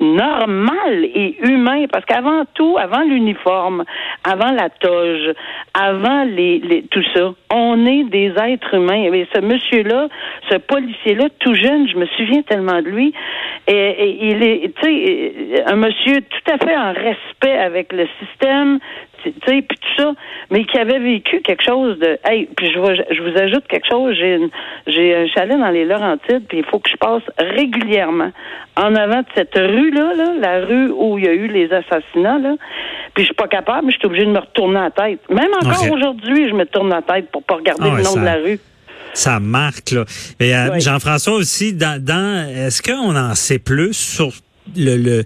normal 0.00 1.04
et 1.04 1.36
humain 1.42 1.86
parce 1.90 2.04
qu'avant 2.04 2.44
tout, 2.54 2.76
avant 2.78 3.02
l'uniforme, 3.02 3.82
avant 4.22 4.52
la 4.52 4.68
toge, 4.70 5.32
avant 5.74 6.24
les, 6.24 6.60
les, 6.60 6.82
tout 6.82 7.02
ça, 7.14 7.32
on 7.52 7.86
est 7.86 8.04
des 8.04 8.32
êtres 8.40 8.74
humains. 8.74 9.12
Et 9.12 9.26
ce 9.34 9.40
monsieur-là, 9.40 10.08
ce 10.48 10.58
policier-là, 10.58 11.24
tout 11.40 11.54
jeune, 11.54 11.88
je 11.88 11.96
me 11.96 12.06
souviens 12.06 12.42
tellement 12.42 12.80
de 12.82 12.88
lui. 12.88 13.12
Et, 13.66 14.18
il 14.20 14.42
est, 14.44 14.72
tu 14.80 14.86
sais, 14.86 15.64
un 15.66 15.76
monsieur 15.76 16.20
tout 16.20 16.52
à 16.52 16.58
fait 16.58 16.76
en 16.76 16.92
respect 16.92 17.58
avec 17.58 17.92
le 17.92 18.06
système, 18.20 18.78
tu 19.22 19.32
sais, 19.46 19.62
puis 19.62 19.78
tout 19.78 20.02
ça, 20.02 20.12
mais 20.50 20.64
qui 20.64 20.78
avait 20.78 20.98
vécu 20.98 21.40
quelque 21.42 21.62
chose 21.62 21.98
de, 21.98 22.18
hey, 22.24 22.48
puis 22.56 22.66
je, 22.72 22.78
je 23.14 23.22
vous 23.22 23.36
ajoute 23.38 23.66
quelque 23.68 23.86
chose, 23.88 24.14
j'ai 24.18 24.38
j'ai 24.86 25.14
un 25.16 25.26
chalet 25.28 25.58
dans 25.58 25.70
les 25.70 25.84
Laurentides, 25.84 26.44
puis 26.48 26.58
il 26.58 26.64
faut 26.64 26.78
que 26.78 26.90
je 26.90 26.96
passe 26.96 27.22
régulièrement 27.38 28.30
en 28.76 28.94
avant 28.94 29.20
de 29.20 29.26
cette 29.34 29.54
rue-là, 29.54 30.14
là, 30.14 30.32
la 30.40 30.66
rue 30.66 30.90
où 30.90 31.18
il 31.18 31.24
y 31.24 31.28
a 31.28 31.32
eu 31.32 31.46
les 31.48 31.68
assassinats, 31.72 32.38
là, 32.38 32.54
puis 33.14 33.24
je 33.24 33.26
suis 33.26 33.34
pas 33.34 33.48
capable, 33.48 33.90
je 33.90 33.96
suis 33.96 34.06
obligée 34.06 34.26
de 34.26 34.30
me 34.32 34.38
retourner 34.40 34.80
la 34.80 34.90
tête. 34.90 35.20
Même 35.30 35.52
encore 35.62 35.90
aujourd'hui, 35.92 36.48
je 36.48 36.54
me 36.54 36.64
tourne 36.66 36.90
la 36.90 37.02
tête 37.02 37.30
pour 37.30 37.42
pas 37.42 37.54
regarder 37.56 37.88
Ah 37.90 37.96
le 37.96 38.02
nom 38.02 38.10
ça- 38.10 38.20
de 38.20 38.24
la 38.24 38.34
rue. 38.34 38.60
Ça 39.14 39.40
marque, 39.40 39.92
là. 39.92 40.04
Mais 40.38 40.54
euh. 40.54 40.78
Jean-François 40.78 41.34
aussi, 41.36 41.72
dans, 41.72 42.02
dans 42.04 42.46
est-ce 42.54 42.82
qu'on 42.82 43.16
en 43.16 43.34
sait 43.34 43.58
plus 43.58 43.94
sur 43.94 44.28
le, 44.76 44.96
le, 44.96 45.22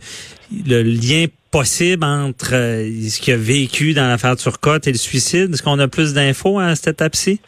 le 0.65 0.83
lien 0.83 1.25
possible 1.53 2.05
entre 2.05 2.55
euh, 2.55 2.85
ce 3.09 3.21
qu'il 3.21 3.35
a 3.35 3.37
vécu 3.37 3.93
dans 3.95 4.09
l'affaire 4.09 4.37
Turcotte 4.37 4.87
et 4.87 4.93
le 4.93 4.99
suicide? 4.99 5.53
Est-ce 5.53 5.63
qu'on 5.63 5.79
a 5.79 5.89
plus 5.89 6.15
d'infos 6.15 6.59
à 6.59 6.75
cette 6.75 6.95
étape-ci? 6.95 7.41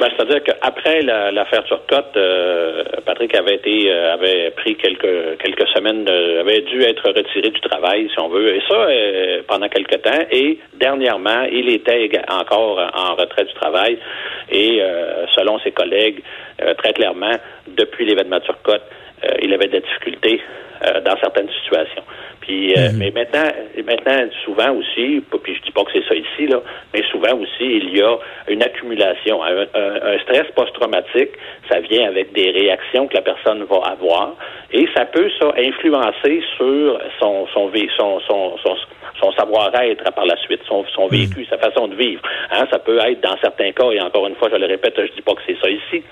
Ben, 0.00 0.08
C'est-à-dire 0.16 0.42
qu'après 0.42 1.02
la- 1.02 1.30
l'affaire 1.30 1.62
Turcotte, 1.64 2.16
euh, 2.16 2.82
Patrick 3.06 3.34
avait 3.34 3.56
été 3.56 3.90
euh, 3.92 4.14
avait 4.14 4.50
pris 4.56 4.76
quelques 4.76 5.38
quelques 5.42 5.68
semaines, 5.74 6.04
de- 6.04 6.38
avait 6.40 6.62
dû 6.62 6.82
être 6.82 7.06
retiré 7.06 7.50
du 7.50 7.60
travail, 7.60 8.08
si 8.12 8.18
on 8.18 8.28
veut, 8.28 8.56
et 8.56 8.62
ça 8.68 8.74
euh, 8.74 9.42
pendant 9.46 9.68
quelque 9.68 9.96
temps. 9.96 10.24
Et 10.32 10.58
dernièrement, 10.80 11.42
il 11.52 11.68
était 11.68 12.10
encore 12.28 12.80
en 12.94 13.14
retrait 13.14 13.44
du 13.44 13.52
travail. 13.54 13.98
Et 14.50 14.78
euh, 14.80 15.26
selon 15.36 15.58
ses 15.60 15.70
collègues, 15.70 16.22
très 16.78 16.92
clairement, 16.92 17.36
depuis 17.68 18.04
l'événement 18.06 18.40
Turcotte, 18.40 18.82
il 19.42 19.52
avait 19.52 19.68
des 19.68 19.80
difficultés 19.80 20.40
dans 21.04 21.16
certaines 21.20 21.48
situations. 21.62 22.02
Puis, 22.46 22.74
euh, 22.74 22.90
mais 22.98 23.10
maintenant, 23.10 23.48
maintenant, 23.86 24.28
souvent 24.44 24.70
aussi, 24.72 25.22
puis 25.42 25.54
je 25.54 25.62
dis 25.62 25.70
pas 25.72 25.82
que 25.84 25.92
c'est 25.94 26.04
ça 26.06 26.14
ici 26.14 26.46
là, 26.46 26.60
mais 26.92 27.02
souvent 27.10 27.34
aussi, 27.38 27.64
il 27.80 27.96
y 27.96 28.02
a 28.02 28.16
une 28.48 28.62
accumulation, 28.62 29.42
un, 29.42 29.62
un- 29.62 30.12
un 30.12 30.18
stress 30.24 30.44
post-traumatique. 30.54 31.30
Ça 31.70 31.80
vient 31.80 32.06
avec 32.06 32.32
des 32.34 32.50
réactions 32.50 33.06
que 33.08 33.14
la 33.14 33.22
personne 33.22 33.64
va 33.64 33.76
avoir, 33.92 34.34
et 34.72 34.86
ça 34.94 35.06
peut 35.06 35.30
ça 35.40 35.54
influencer 35.56 36.42
sur 36.58 37.00
son 37.18 37.46
son 37.54 37.70
son 37.96 38.20
son, 38.28 38.56
son, 38.58 38.76
son 39.22 39.32
savoir-être 39.32 40.12
par 40.12 40.26
la 40.26 40.36
suite, 40.38 40.60
son, 40.68 40.84
son 40.94 41.06
vécu, 41.08 41.46
sa 41.48 41.56
façon 41.56 41.88
de 41.88 41.94
vivre. 41.94 42.20
Hein, 42.50 42.66
ça 42.70 42.78
peut 42.78 42.98
être 42.98 43.22
dans 43.22 43.36
certains 43.40 43.72
cas, 43.72 43.90
et 43.90 44.00
encore 44.02 44.26
une 44.26 44.34
fois, 44.36 44.50
je 44.52 44.56
le 44.56 44.66
répète, 44.66 44.94
je 44.98 45.12
dis 45.14 45.22
pas 45.22 45.32
que 45.34 45.42
c'est 45.46 45.56
ça 45.62 45.70
ici, 45.70 46.02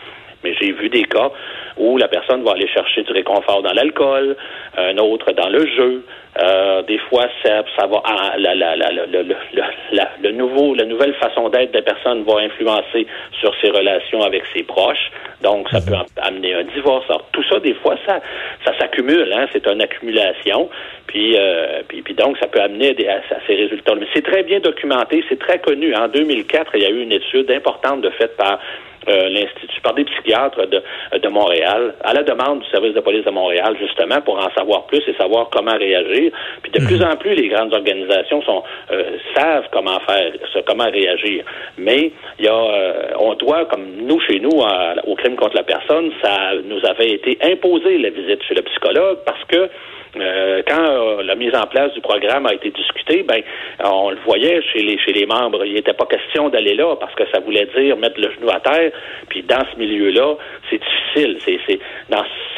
mais 0.44 0.54
j'ai 0.61 0.72
vu 0.72 0.88
des 0.88 1.04
cas 1.04 1.30
où 1.76 1.96
la 1.99 2.08
personne 2.08 2.42
va 2.44 2.52
aller 2.52 2.68
chercher 2.68 3.02
du 3.02 3.12
réconfort 3.12 3.62
dans 3.62 3.72
l'alcool, 3.72 4.37
un 4.76 4.96
autre 4.99 5.32
dans 5.32 5.49
le 5.49 5.66
jeu. 5.66 6.04
Euh, 6.42 6.80
des 6.82 6.96
fois, 6.99 7.26
ça, 7.44 7.62
ça 7.78 7.87
va 7.87 8.00
ah, 8.04 8.32
la, 8.38 8.54
la, 8.54 8.75
la, 8.76 8.90
le- 8.90 10.32
nouveau, 10.32 10.75
la 10.75 10.87
nouvelle 10.87 11.12
façon 11.14 11.49
d'être 11.50 11.72
de 11.72 11.76
la 11.76 11.82
personne 11.82 12.22
va 12.25 12.38
influencer 12.40 13.06
sur 13.40 13.54
ses 13.61 13.68
relations 13.70 14.22
avec 14.22 14.42
ses 14.54 14.62
proches. 14.62 15.11
Donc, 15.42 15.68
ça 15.70 15.80
peut 15.87 15.94
am- 15.94 16.06
amener 16.22 16.54
un 16.54 16.62
divorce. 16.64 17.04
Alors, 17.11 17.28
tout 17.32 17.42
ça, 17.44 17.58
des 17.61 17.75
fois, 17.75 17.96
ça, 18.06 18.20
ça 18.64 18.72
s'accumule. 18.78 19.30
Hein? 19.34 19.46
C'est 19.52 19.66
une 19.66 19.82
accumulation. 19.82 20.70
Puis, 21.06 21.37
euh, 21.38 21.82
puis, 21.87 22.00
puis 22.00 22.14
donc, 22.14 22.38
ça 22.38 22.46
peut 22.46 22.61
amener 22.61 22.94
des- 22.94 23.08
à, 23.08 23.16
à 23.16 23.38
ces 23.46 23.54
résultats. 23.54 23.94
Mais 23.94 24.06
c'est 24.14 24.25
très 24.25 24.42
bien 24.42 24.61
documenté, 24.61 25.22
c'est 25.28 25.38
très 25.38 25.58
connu. 25.58 25.94
En 25.94 26.08
2004, 26.08 26.72
il 26.76 26.82
y 26.82 26.87
a 26.87 26.90
eu 26.90 27.02
une 27.02 27.12
étude 27.12 27.50
importante 27.50 28.00
de 28.00 28.11
faite 28.11 28.37
par 28.38 28.58
euh, 29.09 29.28
l'Institut, 29.28 29.80
par 29.82 29.94
des 29.94 30.04
psychiatres 30.04 30.66
de, 30.66 30.82
de 31.18 31.28
Montréal, 31.28 31.94
à 32.04 32.12
la 32.14 32.23
demande 32.23 32.61
du 32.61 32.68
service 32.71 32.94
de 32.94 33.00
police 33.00 33.25
de 33.25 33.30
Montréal, 33.30 33.76
justement, 33.80 34.21
pour 34.21 34.38
en 34.38 34.50
savoir 34.56 34.85
plus 34.87 35.02
et 35.09 35.14
savoir 35.14 35.49
comment 35.50 35.76
réagir. 35.76 36.32
Puis 36.62 36.73
de 36.73 36.85
plus 36.87 37.02
en 37.02 37.16
plus, 37.16 37.35
les 37.35 37.49
grandes 37.49 37.73
organisations 37.75 38.42
sont 38.42 38.62
euh, 38.90 39.16
savent 39.37 39.66
comment 39.73 39.99
faire, 40.00 40.32
comment 40.66 40.90
réagir. 40.90 41.44
Mais 41.78 42.12
il 42.38 42.44
y 42.44 42.49
a, 42.49 42.54
euh, 42.54 42.92
on 43.18 43.35
doit, 43.35 43.64
comme 43.66 43.87
nous 44.02 44.21
chez 44.21 44.38
nous, 44.40 44.62
à- 44.62 44.94
au 45.06 45.14
crime 45.16 45.37
contre 45.37 45.56
la 45.56 45.62
personne, 45.64 46.12
ça 46.23 46.52
nous 46.64 46.85
avait 46.87 47.11
été 47.11 47.38
imposé 47.42 47.99
la 47.99 48.11
visite 48.11 48.42
chez 48.44 48.54
le 48.54 48.62
psychologue 48.62 49.18
parce 49.25 49.42
que 49.44 49.68
euh, 50.16 50.62
quand 50.66 50.85
euh, 50.85 51.23
la 51.23 51.35
mise 51.35 51.54
en 51.54 51.66
place 51.66 51.92
du 51.95 52.00
programme 52.00 52.47
a 52.47 52.54
été 52.54 52.71
discutée, 52.71 53.23
ben 53.23 53.42
on 53.83 54.11
le 54.11 54.19
voyait 54.26 54.61
chez 54.73 54.83
les 54.83 54.99
chez 54.99 55.12
les 55.12 55.26
membres, 55.26 55.64
il 55.64 55.75
n'était 55.75 55.95
pas 55.95 56.07
question 56.07 56.49
d'aller 56.50 56.75
là 56.75 56.97
parce 56.97 57.14
que 57.14 57.25
ça 57.33 57.40
voulait 57.40 57.66
dire 57.76 57.97
mettre 57.97 58.21
le 58.21 58.31
genou 58.33 58.50
à 58.50 58.61
terre. 58.61 58.92
Puis 59.28 59.42
dans 59.42 59.64
ce 59.73 59.78
milieu-là, 59.78 60.37
c'est 60.69 60.78
difficile. 60.78 61.38
C'est 61.40 61.59
c'est 61.66 61.78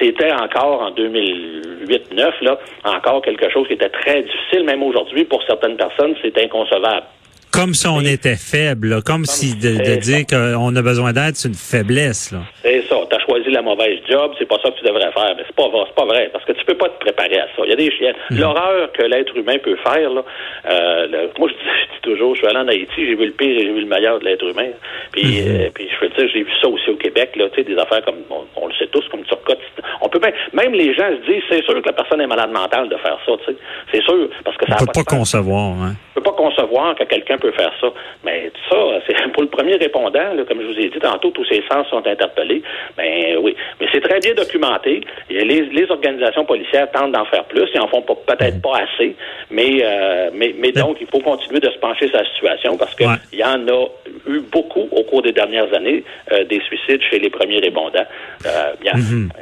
c'était 0.01 0.33
encore 0.33 0.83
en 0.83 0.91
2008-9 0.91 2.33
là, 2.43 2.59
encore 2.85 3.23
quelque 3.23 3.49
chose 3.51 3.67
qui 3.69 3.75
était 3.75 3.89
très 3.89 4.23
difficile. 4.23 4.65
Même 4.65 4.83
aujourd'hui, 4.83 5.25
pour 5.25 5.43
certaines 5.45 5.77
personnes, 5.77 6.15
c'est 6.23 6.37
inconcevable. 6.39 7.07
Comme 7.55 7.73
si 7.73 7.87
on 7.87 8.01
était 8.01 8.35
faible, 8.35 8.89
là. 8.89 9.01
comme 9.01 9.25
si 9.25 9.55
de, 9.55 9.95
dire 10.01 10.27
qu'on 10.27 10.75
a 10.75 10.83
besoin 10.83 11.13
d'aide, 11.13 11.37
c'est 11.37 11.49
une 11.49 11.55
faiblesse. 11.55 12.35
C'est 12.63 12.83
ça. 12.89 12.97
Tu 13.09 13.15
as 13.15 13.21
choisi 13.21 13.51
la 13.51 13.63
mauvaise 13.63 14.01
job, 14.11 14.33
c'est 14.39 14.49
pas 14.49 14.59
ça 14.61 14.71
que 14.71 14.79
tu 14.79 14.85
devrais 14.85 15.13
faire. 15.13 15.35
Mais 15.37 15.45
c'est 15.47 15.55
pas 15.55 15.69
vrai, 15.69 15.85
c'est 15.87 15.95
pas 15.95 16.05
vrai, 16.05 16.31
parce 16.33 16.45
que 16.45 16.53
tu 16.53 16.65
peux 16.65 16.75
pas 16.75 16.89
te 16.89 16.99
préparer 16.99 17.39
à 17.39 17.47
ça. 17.55 17.63
Il 17.65 17.71
y 17.71 17.73
a 17.73 17.77
des 17.77 17.91
chiens. 17.93 18.13
L'horreur 18.31 18.91
que 18.93 19.03
l'être 19.05 19.37
humain 19.37 19.59
peut 19.63 19.77
faire, 19.87 20.11
là, 20.11 20.25
euh, 20.69 21.07
le- 21.07 21.31
moi 21.39 21.49
je 21.49 21.55
dis, 21.55 21.61
je 21.89 21.95
dis 21.95 22.01
toujours, 22.03 22.35
je 22.35 22.41
suis 22.41 22.49
allé 22.49 22.59
en 22.59 22.69
Haïti, 22.69 22.91
j'ai 22.97 23.15
vu 23.15 23.27
le 23.27 23.33
pire 23.33 23.57
et 23.57 23.61
j'ai 23.61 23.73
vu 23.73 23.81
le 23.83 23.87
meilleur 23.87 24.19
de 24.19 24.25
l'être 24.25 24.45
humain. 24.45 24.71
Puis, 25.13 25.41
euh, 25.47 25.71
puis 25.73 25.89
je 25.89 26.05
veux 26.05 26.11
dire, 26.13 26.29
j'ai 26.33 26.43
vu 26.43 26.53
ça 26.61 26.69
aussi 26.69 26.91
au 26.91 26.97
Québec, 26.97 27.37
là, 27.37 27.49
tu 27.51 27.57
sais, 27.57 27.63
des 27.63 27.79
affaires 27.79 28.05
comme 28.05 28.17
on, 28.31 28.45
on 28.61 28.67
le 28.67 28.75
sait 28.75 28.89
tous, 28.89 29.07
comme 29.11 29.23
Turcotte. 29.23 29.61
On 30.01 30.09
peut 30.09 30.19
même, 30.21 30.35
même 30.53 30.73
les 30.73 30.93
gens 30.95 31.09
se 31.09 31.31
disent, 31.31 31.43
c'est 31.49 31.63
sûr 31.63 31.81
que 31.81 31.87
la 31.87 31.93
personne 31.95 32.21
est 32.21 32.27
malade 32.27 32.51
mentale 32.51 32.89
de 32.89 32.97
faire 32.97 33.19
ça, 33.25 33.33
tu 33.47 33.53
sais. 33.53 33.59
C'est 33.93 34.03
sûr, 34.03 34.29
parce 34.45 34.57
que 34.57 34.67
ça 34.67 34.77
On 34.81 34.87
peut 34.87 34.93
pas 34.93 35.05
concevoir. 35.05 35.73
Hein. 35.81 35.95
Je 36.17 36.21
peux 36.21 36.25
pas 36.31 36.34
concevoir 36.45 36.95
que 36.95 37.05
quelqu'un 37.05 37.39
peut 37.39 37.53
faire 37.53 37.73
ça. 37.81 37.89
Mais 38.25 38.51
ça, 38.71 38.77
c'est 39.07 39.33
pour 39.33 39.43
le 39.43 39.49
premier 39.49 39.77
répondant, 39.77 40.35
là, 40.37 40.43
comme 40.49 40.61
je 40.61 40.67
vous 40.67 40.79
ai 40.79 40.89
dit 40.91 40.99
tantôt, 41.01 41.31
tous 41.31 41.45
ces 41.47 41.63
sens 41.71 41.87
sont 41.89 42.05
interpellés. 42.07 42.63
Ben 42.97 43.37
oui. 43.43 43.57
Mais 43.81 43.87
c'est 43.93 44.01
très 44.01 44.21
bien 44.21 44.35
documenté. 44.35 45.01
Et 45.31 45.45
les, 45.45 45.63
les 45.67 45.91
organisations 45.91 46.45
policières 46.45 46.91
tentent 46.93 47.13
d'en 47.13 47.25
faire 47.27 47.45
plus. 47.45 47.69
Ils 47.75 47.81
en 47.81 47.89
font 47.89 48.03
peut-être 48.03 48.61
pas 48.63 48.79
assez. 48.87 49.15
Mais, 49.51 49.81
euh, 49.83 50.31
mais, 50.35 50.55
mais 50.59 50.73
donc, 50.73 50.97
il 51.01 51.07
faut 51.07 51.21
continuer 51.21 51.61
de 51.61 51.71
se 51.71 51.79
pencher 51.79 52.09
sur 52.09 52.19
la 52.19 52.27
situation 52.35 52.77
parce 52.77 52.95
qu'il 52.95 53.07
Ouais. 53.07 53.17
y 53.33 53.45
en 53.45 53.67
a 53.69 53.87
eu 54.29 54.41
beaucoup 54.51 54.89
au 54.91 55.03
cours 55.05 55.23
des 55.23 55.33
dernières 55.33 55.73
années, 55.75 56.03
euh, 56.33 56.45
des 56.45 56.61
suicides 56.61 57.01
chez 57.11 57.19
les 57.19 57.31
premiers 57.31 57.59
répondants. 57.59 58.07
Euh, 58.47 58.73
bien, 58.81 58.93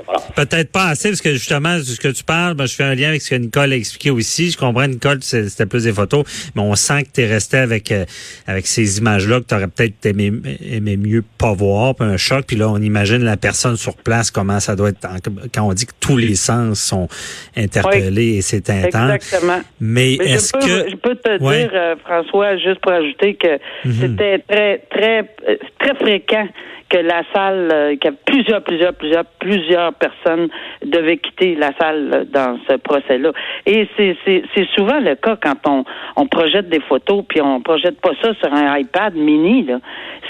voilà. 0.04 0.20
Peut-être 0.36 0.70
pas 0.72 0.88
assez, 0.88 1.10
parce 1.10 1.20
que 1.22 1.30
justement, 1.32 1.78
ce 1.78 1.98
que 2.00 2.08
tu 2.08 2.24
parles, 2.24 2.54
ben, 2.54 2.66
je 2.66 2.74
fais 2.74 2.84
un 2.84 2.94
lien 2.94 3.08
avec 3.10 3.22
ce 3.22 3.30
que 3.30 3.36
Nicole 3.36 3.72
a 3.72 3.76
expliqué 3.76 4.10
aussi. 4.10 4.50
Je 4.50 4.58
comprends, 4.58 4.86
Nicole, 4.86 5.18
c'était 5.22 5.66
plus 5.66 5.84
des 5.84 5.92
photos, 5.92 6.24
mais 6.54 6.62
on 6.62 6.74
sent 6.74 6.91
que 7.00 7.08
tu 7.14 7.22
es 7.22 7.26
resté 7.26 7.56
avec, 7.56 7.90
euh, 7.90 8.04
avec 8.46 8.66
ces 8.66 8.98
images-là 8.98 9.40
que 9.40 9.46
tu 9.46 9.54
aurais 9.54 9.68
peut-être 9.68 10.04
aimé, 10.06 10.32
aimé 10.70 10.96
mieux 10.96 11.24
pas 11.38 11.52
voir, 11.52 11.94
puis 11.94 12.06
un 12.06 12.16
choc. 12.16 12.44
Puis 12.46 12.56
là, 12.56 12.68
on 12.68 12.80
imagine 12.80 13.24
la 13.24 13.36
personne 13.36 13.76
sur 13.76 13.96
place, 13.96 14.30
comment 14.30 14.60
ça 14.60 14.76
doit 14.76 14.90
être, 14.90 15.08
quand 15.54 15.62
on 15.68 15.72
dit 15.72 15.86
que 15.86 15.92
tous 16.00 16.16
les 16.16 16.34
sens 16.34 16.80
sont 16.80 17.08
interpellés 17.56 18.36
et 18.36 18.42
c'est 18.42 18.68
intense. 18.70 19.14
Exactement. 19.14 19.60
Mais, 19.80 20.16
Mais 20.18 20.26
est-ce 20.32 20.52
que... 20.52 20.90
je 20.90 20.96
peux 20.96 21.14
te 21.16 21.42
Ouais. 21.42 21.62
dire, 21.62 21.70
euh, 21.74 21.94
François, 22.04 22.56
juste 22.56 22.80
pour 22.80 22.92
ajouter 22.92 23.34
que 23.34 23.58
c'était 24.00 24.38
très, 24.46 24.78
très, 24.90 25.20
euh, 25.48 25.56
très 25.78 25.94
fréquent 25.94 26.46
que 26.92 26.98
la 26.98 27.22
salle, 27.34 27.68
euh, 27.72 27.96
que 27.96 28.08
plusieurs, 28.26 28.62
plusieurs, 28.62 28.92
plusieurs, 28.94 29.24
plusieurs 29.40 29.92
personnes 29.94 30.48
devaient 30.84 31.16
quitter 31.16 31.54
la 31.54 31.70
salle 31.80 32.26
dans 32.30 32.58
ce 32.68 32.76
procès-là. 32.76 33.32
Et 33.66 33.88
c'est, 33.96 34.14
c'est, 34.24 34.42
c'est 34.54 34.68
souvent 34.76 35.00
le 35.00 35.14
cas 35.14 35.36
quand 35.42 35.56
on, 35.66 35.84
on 36.16 36.26
projette 36.26 36.68
des 36.68 36.80
photos, 36.80 37.24
puis 37.28 37.40
on 37.40 37.60
projette 37.62 37.98
pas 38.00 38.10
ça 38.22 38.34
sur 38.40 38.52
un 38.52 38.76
iPad 38.78 39.14
mini. 39.14 39.64
Là. 39.64 39.78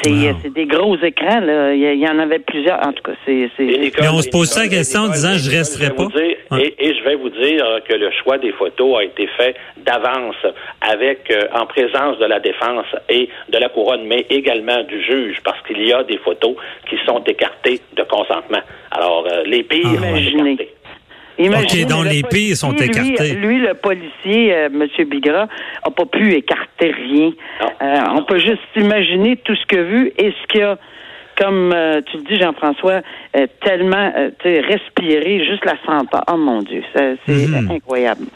C'est, 0.02 0.10
Wow. 0.12 0.50
des 0.54 0.66
gros 0.66 0.96
écrans. 0.98 1.40
Là. 1.40 1.74
Il 1.74 1.98
y, 1.98 2.08
en 2.08 2.18
avait 2.18 2.38
plusieurs. 2.38 2.78
En 2.86 2.92
tout 2.92 3.02
cas, 3.02 3.12
c'est, 3.26 3.48
Mais 3.58 4.08
on 4.12 4.20
se 4.22 4.30
pose 4.30 4.56
la 4.56 4.68
question 4.68 5.00
en 5.02 5.08
disant, 5.08 5.34
je 5.36 5.50
resterai 5.50 5.86
vais 5.88 5.94
vous 5.96 6.08
pas. 6.08 6.18
dire- 6.18 6.36
Ouais. 6.50 6.74
et, 6.78 6.88
et 6.88 6.94
je 6.94 7.02
vais 7.04 7.14
vous 7.16 7.30
dire 7.30 7.64
que 7.88 7.94
le 7.94 8.10
choix 8.22 8.36
des 8.38 8.52
photos 8.52 8.98
a 9.00 9.04
été 9.04 9.26
fait 9.38 9.56
d'avance 9.78 10.36
avec 10.82 11.30
euh, 11.30 11.46
en 11.54 11.66
présence 11.66 12.18
de 12.18 12.26
la 12.26 12.40
défense 12.40 12.86
et 13.08 13.28
de 13.48 13.58
la 13.58 13.68
couronne, 13.70 14.02
mais 14.06 14.26
également 14.30 14.82
du 14.84 15.02
juge, 15.02 15.38
parce 15.44 15.60
qu'il 15.66 15.86
y 15.86 15.92
a 15.92 16.02
des 16.04 16.18
photos 16.18 16.51
qui 16.88 16.96
sont 17.06 17.22
écartées 17.24 17.80
de 17.96 18.02
consentement. 18.04 18.60
Alors, 18.90 19.26
euh, 19.30 19.42
les 19.46 19.62
pires 19.62 19.86
Ah, 19.86 19.96
sont 20.00 20.06
Imaginez. 20.08 20.52
écartés. 20.52 20.74
Imaginez, 21.38 21.84
OK, 21.84 21.90
donc 21.90 22.04
le 22.04 22.10
les 22.10 22.22
pires 22.22 22.56
sont 22.56 22.72
lui- 22.72 22.82
écartés. 22.84 23.32
Lui, 23.34 23.58
le 23.58 23.74
policier, 23.74 24.54
euh, 24.54 24.66
M. 24.66 24.86
Bigra, 25.08 25.48
a 25.82 25.90
pas 25.90 26.04
pu 26.04 26.34
écarter 26.34 26.90
rien. 26.92 27.30
Euh, 27.82 27.96
on 28.16 28.22
peut 28.24 28.38
juste 28.38 28.60
imaginer 28.76 29.36
tout 29.36 29.54
ce 29.56 29.64
qu'il 29.66 29.78
a 29.78 29.82
vu 29.82 30.12
et 30.18 30.30
ce 30.30 30.46
qu'il 30.48 30.62
a, 30.62 30.76
comme 31.40 31.72
euh, 31.74 32.02
tu 32.10 32.18
le 32.18 32.22
dis, 32.24 32.36
Jean-François, 32.38 33.00
euh, 33.36 33.46
tellement 33.64 34.12
euh, 34.14 34.28
tu 34.42 34.48
sais, 34.50 34.60
respiré, 34.60 35.44
juste 35.46 35.64
la 35.64 35.76
senteur. 35.86 36.22
Oh 36.30 36.36
mon 36.36 36.60
Dieu, 36.60 36.82
ça, 36.94 37.00
c'est 37.26 37.46
Mhm. 37.48 37.70
incroyable. 37.70 38.26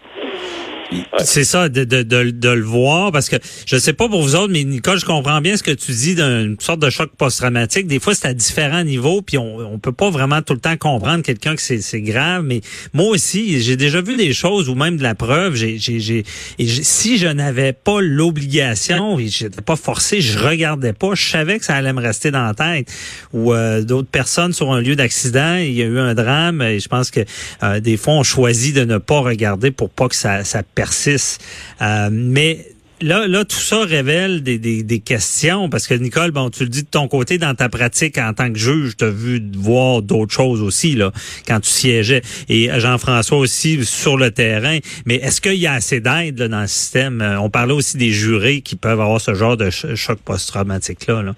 C'est 1.18 1.44
ça, 1.44 1.68
de, 1.68 1.84
de, 1.84 2.02
de, 2.02 2.30
de, 2.30 2.48
le 2.48 2.64
voir, 2.64 3.10
parce 3.10 3.28
que 3.28 3.36
je 3.66 3.76
sais 3.76 3.92
pas 3.92 4.08
pour 4.08 4.22
vous 4.22 4.36
autres, 4.36 4.52
mais 4.52 4.64
Nicole, 4.64 4.98
je 4.98 5.06
comprends 5.06 5.40
bien 5.40 5.56
ce 5.56 5.62
que 5.62 5.70
tu 5.70 5.92
dis 5.92 6.14
d'une 6.14 6.56
sorte 6.60 6.80
de 6.80 6.90
choc 6.90 7.10
post-traumatique. 7.16 7.86
Des 7.86 7.98
fois, 7.98 8.14
c'est 8.14 8.28
à 8.28 8.34
différents 8.34 8.84
niveaux, 8.84 9.22
puis 9.22 9.38
on, 9.38 9.58
on 9.58 9.78
peut 9.78 9.92
pas 9.92 10.10
vraiment 10.10 10.42
tout 10.42 10.52
le 10.52 10.60
temps 10.60 10.76
comprendre 10.76 11.22
quelqu'un 11.22 11.56
que 11.56 11.62
c'est 11.62 12.00
grave. 12.00 12.44
Mais 12.44 12.60
moi 12.92 13.06
aussi, 13.08 13.60
j'ai 13.60 13.76
déjà 13.76 14.00
vu 14.00 14.16
des 14.16 14.32
choses 14.32 14.68
ou 14.68 14.74
même 14.74 14.96
de 14.96 15.02
la 15.02 15.14
preuve. 15.14 15.54
J'ai, 15.54 15.78
j'ai, 15.78 16.24
si 16.58 17.18
je 17.18 17.28
n'avais 17.28 17.72
pas 17.72 18.00
l'obligation 18.00 19.18
et 19.18 19.28
j'étais 19.28 19.62
pas 19.62 19.76
forcé, 19.76 20.20
je 20.20 20.38
regardais 20.38 20.92
pas, 20.92 21.14
je 21.14 21.28
savais 21.28 21.58
que 21.58 21.64
ça 21.64 21.74
allait 21.74 21.92
me 21.92 22.02
rester 22.02 22.30
dans 22.30 22.44
la 22.44 22.54
tête. 22.54 22.92
Ou 23.32 23.52
euh, 23.52 23.82
d'autres 23.82 24.08
personnes 24.08 24.52
sur 24.52 24.72
un 24.72 24.80
lieu 24.80 24.96
d'accident, 24.96 25.56
il 25.56 25.72
y 25.72 25.82
a 25.82 25.86
eu 25.86 25.98
un 25.98 26.14
drame, 26.14 26.62
et 26.62 26.80
je 26.80 26.88
pense 26.88 27.10
que 27.10 27.20
euh, 27.62 27.80
des 27.80 27.96
fois 27.96 28.14
on 28.14 28.22
choisit 28.22 28.74
de 28.74 28.84
ne 28.84 28.98
pas 28.98 29.20
regarder 29.20 29.70
pour 29.70 29.90
pas 29.90 30.08
que 30.08 30.16
ça, 30.16 30.44
ça 30.44 30.62
persiste. 30.76 31.42
Euh, 31.82 32.08
mais 32.12 32.58
là, 33.00 33.26
là, 33.26 33.44
tout 33.44 33.56
ça 33.56 33.80
révèle 33.80 34.42
des, 34.42 34.58
des, 34.58 34.82
des, 34.84 35.00
questions 35.00 35.68
parce 35.68 35.86
que 35.86 35.94
Nicole, 35.94 36.30
bon, 36.30 36.50
tu 36.50 36.62
le 36.62 36.68
dis 36.68 36.84
de 36.84 36.88
ton 36.88 37.08
côté 37.08 37.38
dans 37.38 37.54
ta 37.54 37.68
pratique 37.68 38.18
en 38.18 38.32
tant 38.32 38.52
que 38.52 38.58
juge, 38.58 38.96
tu 38.96 39.04
as 39.04 39.10
vu 39.10 39.42
voir 39.56 40.02
d'autres 40.02 40.32
choses 40.32 40.62
aussi 40.62 40.94
là 40.94 41.10
quand 41.46 41.60
tu 41.60 41.70
siégeais 41.70 42.22
et 42.48 42.68
Jean-François 42.78 43.38
aussi 43.38 43.84
sur 43.84 44.16
le 44.16 44.30
terrain. 44.30 44.78
Mais 45.06 45.16
est-ce 45.16 45.40
qu'il 45.40 45.54
y 45.54 45.66
a 45.66 45.72
assez 45.72 46.00
d'aide 46.00 46.42
dans 46.42 46.60
le 46.60 46.68
système? 46.68 47.20
Euh, 47.20 47.40
On 47.40 47.50
parlait 47.50 47.74
aussi 47.74 47.96
des 47.96 48.10
jurés 48.10 48.60
qui 48.60 48.76
peuvent 48.76 49.00
avoir 49.00 49.20
ce 49.20 49.34
genre 49.34 49.56
de 49.56 49.70
choc 49.70 50.18
post-traumatique 50.24 51.06
là. 51.06 51.22
là. 51.22 51.34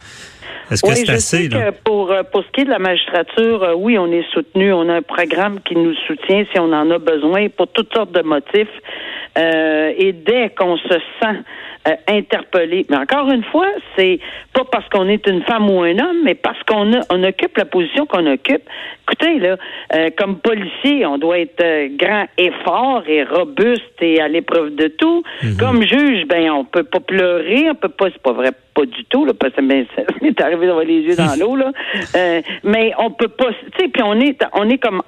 Est-ce 0.70 0.82
que 0.82 0.94
c'est 0.94 1.10
assez? 1.10 1.48
là? 1.48 1.72
pour, 1.72 2.12
euh, 2.12 2.22
pour 2.30 2.42
ce 2.44 2.50
qui 2.52 2.60
est 2.60 2.64
de 2.64 2.70
la 2.70 2.78
magistrature, 2.78 3.62
euh, 3.62 3.74
oui, 3.74 3.98
on 3.98 4.10
est 4.12 4.24
soutenu. 4.32 4.72
On 4.72 4.88
a 4.88 4.96
un 4.96 5.02
programme 5.02 5.60
qui 5.60 5.74
nous 5.74 5.94
soutient 6.06 6.44
si 6.52 6.58
on 6.58 6.72
en 6.72 6.90
a 6.90 6.98
besoin 6.98 7.48
pour 7.48 7.68
toutes 7.68 7.92
sortes 7.94 8.12
de 8.12 8.22
motifs. 8.22 8.68
Euh, 9.36 9.92
et 9.96 10.12
dès 10.12 10.50
qu'on 10.50 10.76
se 10.76 10.98
sent 11.20 11.42
euh, 11.86 11.94
mais 12.88 12.96
encore 12.96 13.30
une 13.30 13.44
fois, 13.44 13.68
c'est 13.96 14.18
pas 14.52 14.64
parce 14.64 14.88
qu'on 14.88 15.08
est 15.08 15.26
une 15.26 15.42
femme 15.42 15.70
ou 15.70 15.82
un 15.82 15.98
homme, 15.98 16.22
mais 16.24 16.34
parce 16.34 16.62
qu'on 16.64 16.90
on 17.10 17.22
occupe 17.22 17.56
la 17.56 17.64
position 17.64 18.06
qu'on 18.06 18.26
occupe. 18.26 18.62
Écoutez, 19.04 19.38
là, 19.38 19.56
euh, 19.94 20.10
comme 20.16 20.38
policier, 20.38 21.06
on 21.06 21.18
doit 21.18 21.38
être 21.38 21.96
grand 21.96 22.26
et 22.36 22.50
fort 22.64 23.02
et 23.06 23.24
robuste 23.24 23.82
et 24.00 24.20
à 24.20 24.28
l'épreuve 24.28 24.74
de 24.74 24.88
tout. 24.88 25.22
Mhm. 25.42 25.56
Comme 25.58 25.82
juge, 25.82 26.26
ben 26.26 26.50
on 26.50 26.64
peut 26.64 26.84
pas 26.84 27.00
pleurer, 27.00 27.70
on 27.70 27.74
peut 27.74 27.88
pas, 27.88 28.06
c'est 28.12 28.22
pas 28.22 28.32
vrai, 28.32 28.50
pas 28.74 28.84
du 28.84 29.04
tout, 29.06 29.24
là, 29.24 29.32
parce 29.38 29.54
que 29.54 29.62
ben, 29.62 29.86
ça 29.96 30.02
m'est 30.22 30.40
arrivé 30.40 30.66
d'avoir 30.66 30.84
les 30.84 31.00
yeux 31.00 31.16
dans 31.16 31.38
l'eau, 31.38 31.56
là. 31.56 31.72
mais 32.64 32.92
on 32.98 33.10
peut 33.10 33.28
pas, 33.28 33.48
tu 33.48 33.82
sais, 33.84 33.88
puis 33.88 34.02
on 34.02 34.20
est, 34.20 34.44
on 34.52 34.68
est 34.68 34.78
comme 34.78 35.00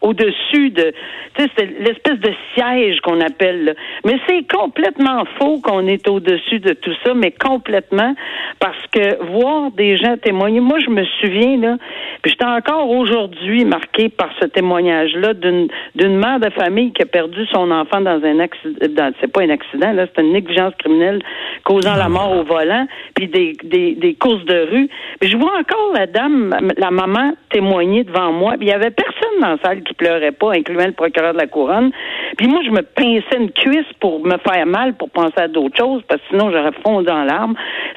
au-dessus 0.00 0.70
de, 0.70 0.92
tu 1.34 1.42
sais, 1.42 1.50
c'est 1.56 1.66
l'espèce 1.78 2.18
de 2.20 2.32
siège 2.54 3.00
qu'on 3.00 3.20
appelle 3.20 3.74
mais 4.04 4.18
c'est 4.28 4.46
complètement 4.52 5.24
faux 5.38 5.60
qu'on 5.60 5.86
est 5.86 6.06
au-dessus 6.12 6.60
de 6.60 6.72
tout 6.74 6.94
ça, 7.04 7.14
mais 7.14 7.30
complètement 7.30 8.14
parce 8.60 8.86
que 8.92 9.22
voir 9.32 9.70
des 9.72 9.96
gens 9.96 10.16
témoigner, 10.16 10.60
moi 10.60 10.78
je 10.78 10.90
me 10.90 11.04
souviens 11.20 11.56
là, 11.58 11.76
puis 12.22 12.32
j'étais 12.32 12.44
encore 12.44 12.90
aujourd'hui 12.90 13.64
marqué 13.64 14.08
par 14.08 14.30
ce 14.40 14.46
témoignage-là 14.46 15.34
d'une 15.34 16.16
mère 16.16 16.40
de 16.40 16.50
famille 16.50 16.92
qui 16.92 17.02
a 17.02 17.06
perdu 17.06 17.44
son 17.46 17.70
enfant 17.70 18.00
dans 18.00 18.22
un 18.24 18.38
accident, 18.38 19.10
c'est 19.20 19.32
pas 19.32 19.42
un 19.42 19.50
accident 19.50 19.92
là, 19.92 20.06
c'est 20.14 20.22
une 20.22 20.32
négligence 20.32 20.74
criminelle 20.78 21.20
causant 21.64 21.96
la 21.96 22.08
mort 22.08 22.36
au 22.36 22.44
volant, 22.44 22.86
puis 23.14 23.28
des, 23.28 23.56
des, 23.64 23.94
des 23.94 24.14
courses 24.14 24.44
de 24.44 24.68
rue. 24.70 24.88
Puis 25.20 25.30
je 25.30 25.36
vois 25.36 25.52
encore 25.58 25.92
la 25.94 26.06
dame, 26.06 26.54
la 26.76 26.90
maman 26.90 27.34
témoigner 27.50 28.04
devant 28.04 28.32
moi, 28.32 28.54
puis 28.58 28.66
il 28.66 28.70
y 28.70 28.72
avait 28.72 28.90
personne 28.90 29.40
dans 29.40 29.50
la 29.50 29.58
salle 29.62 29.82
qui 29.82 29.94
pleurait 29.94 30.32
pas, 30.32 30.52
incluant 30.52 30.86
le 30.86 30.92
procureur 30.92 31.32
de 31.32 31.38
la 31.38 31.46
couronne. 31.46 31.90
Puis 32.36 32.48
moi 32.48 32.60
je 32.64 32.70
me 32.70 32.82
pinçais 32.82 33.38
une 33.38 33.50
cuisse 33.50 33.92
pour 34.00 34.24
me 34.24 34.36
faire 34.38 34.66
mal, 34.66 34.94
pour 34.94 35.10
penser 35.10 35.38
à 35.38 35.48
d'autres 35.48 35.76
choses, 35.76 36.01
parce 36.08 36.20
que 36.22 36.26
sinon 36.30 36.50
j'aurais 36.50 36.72
fondu 36.84 37.06
dans 37.06 37.24
l'arme. 37.24 37.54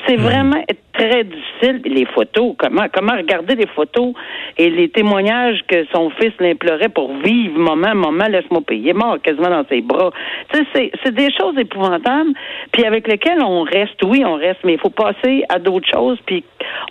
C'est 0.07 0.17
hmm. 0.17 0.21
vraiment 0.21 0.63
très 0.97 1.23
difficile. 1.23 1.81
Les 1.85 2.05
photos, 2.05 2.55
comment, 2.57 2.85
comment 2.93 3.15
regarder 3.15 3.55
les 3.55 3.67
photos 3.67 4.13
et 4.57 4.69
les 4.69 4.89
témoignages 4.89 5.59
que 5.67 5.85
son 5.93 6.09
fils 6.11 6.31
l'implorait 6.39 6.89
pour 6.89 7.13
vivre, 7.17 7.57
moment, 7.57 7.95
moment, 7.95 8.27
laisse-moi 8.27 8.61
payer, 8.61 8.93
mort 8.93 9.17
quasiment 9.21 9.49
dans 9.49 9.65
ses 9.67 9.81
bras. 9.81 10.11
Tu 10.53 10.65
sais, 10.73 10.91
c'est 11.03 11.13
des 11.13 11.29
choses 11.37 11.57
épouvantables, 11.57 12.31
puis 12.71 12.85
avec 12.85 13.07
lesquelles 13.07 13.41
on 13.41 13.63
reste, 13.63 14.01
oui, 14.03 14.23
on 14.25 14.35
reste, 14.35 14.59
mais 14.63 14.73
il 14.73 14.79
faut 14.79 14.89
passer 14.89 15.43
à 15.49 15.59
d'autres 15.59 15.89
choses, 15.91 16.17
puis 16.25 16.43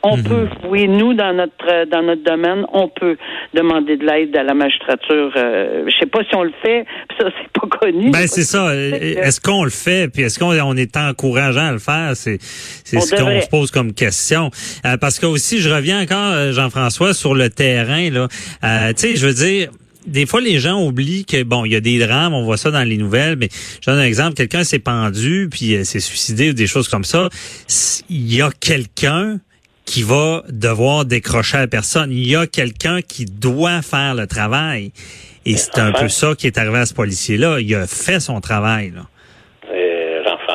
on 0.02 0.16
mhm. 0.16 0.24
peut, 0.24 0.48
oui, 0.68 0.88
nous, 0.88 1.14
dans 1.14 1.32
notre 1.32 1.86
dans 1.86 2.02
notre 2.02 2.22
domaine, 2.22 2.66
on 2.72 2.88
peut 2.88 3.16
demander 3.54 3.96
de 3.96 4.04
l'aide 4.04 4.36
à 4.36 4.42
la 4.42 4.54
magistrature. 4.54 5.32
Euh, 5.36 5.84
je 5.86 5.98
sais 5.98 6.06
pas 6.06 6.20
si 6.24 6.34
on 6.34 6.42
le 6.42 6.52
fait, 6.62 6.84
ça, 7.18 7.28
c'est 7.38 7.60
pas 7.60 7.66
connu. 7.78 8.10
Ben, 8.10 8.26
c'est 8.26 8.42
ça. 8.42 8.74
Est-ce 8.74 9.40
qu'on 9.40 9.64
le 9.64 9.70
fait, 9.70 10.12
puis 10.12 10.22
est-ce 10.22 10.38
qu'on 10.38 10.52
est 10.76 10.96
encourageant 11.08 11.68
à 11.68 11.72
le 11.72 11.78
faire? 11.78 12.12
C'est 12.14 12.38
c'est 12.84 13.00
ce 13.00 13.14
qu'on 13.14 13.40
se 13.40 13.48
pose 13.48 13.70
comme 13.70 13.92
question. 13.92 14.50
Euh, 14.86 14.96
parce 14.96 15.18
que 15.18 15.26
aussi, 15.26 15.60
je 15.60 15.68
reviens 15.68 16.02
encore, 16.02 16.32
euh, 16.32 16.52
Jean-François, 16.52 17.14
sur 17.14 17.34
le 17.34 17.50
terrain. 17.50 18.10
Là, 18.10 18.28
euh, 18.64 18.92
tu 18.92 19.08
sais, 19.08 19.16
je 19.16 19.26
veux 19.26 19.34
dire 19.34 19.70
des 20.06 20.26
fois, 20.26 20.42
les 20.42 20.60
gens 20.60 20.84
oublient 20.84 21.24
que, 21.24 21.44
bon, 21.44 21.64
il 21.64 21.72
y 21.72 21.76
a 21.76 21.80
des 21.80 21.98
drames, 21.98 22.34
on 22.34 22.44
voit 22.44 22.58
ça 22.58 22.70
dans 22.70 22.82
les 22.82 22.98
nouvelles, 22.98 23.36
mais 23.36 23.48
je 23.80 23.90
donne 23.90 23.98
un 23.98 24.04
exemple, 24.04 24.34
quelqu'un 24.34 24.62
s'est 24.62 24.78
pendu, 24.78 25.48
puis 25.50 25.82
s'est 25.86 25.98
suicidé 25.98 26.50
ou 26.50 26.52
des 26.52 26.66
choses 26.66 26.88
comme 26.88 27.04
ça. 27.04 27.30
Il 28.10 28.34
y 28.34 28.42
a 28.42 28.50
quelqu'un 28.60 29.40
qui 29.84 30.02
va 30.02 30.44
devoir 30.48 31.04
décrocher 31.04 31.58
à 31.58 31.60
la 31.60 31.68
personne. 31.68 32.10
Il 32.10 32.26
y 32.26 32.36
a 32.36 32.46
quelqu'un 32.46 33.00
qui 33.02 33.24
doit 33.24 33.82
faire 33.82 34.14
le 34.14 34.26
travail. 34.26 34.92
Et 35.46 35.56
c'est 35.56 35.78
un 35.78 35.92
peu 35.92 36.08
ça 36.08 36.34
qui 36.34 36.46
est 36.46 36.56
arrivé 36.56 36.78
à 36.78 36.86
ce 36.86 36.94
policier-là. 36.94 37.60
Il 37.60 37.74
a 37.74 37.86
fait 37.86 38.20
son 38.20 38.40
travail. 38.40 38.92
Là. 38.94 39.06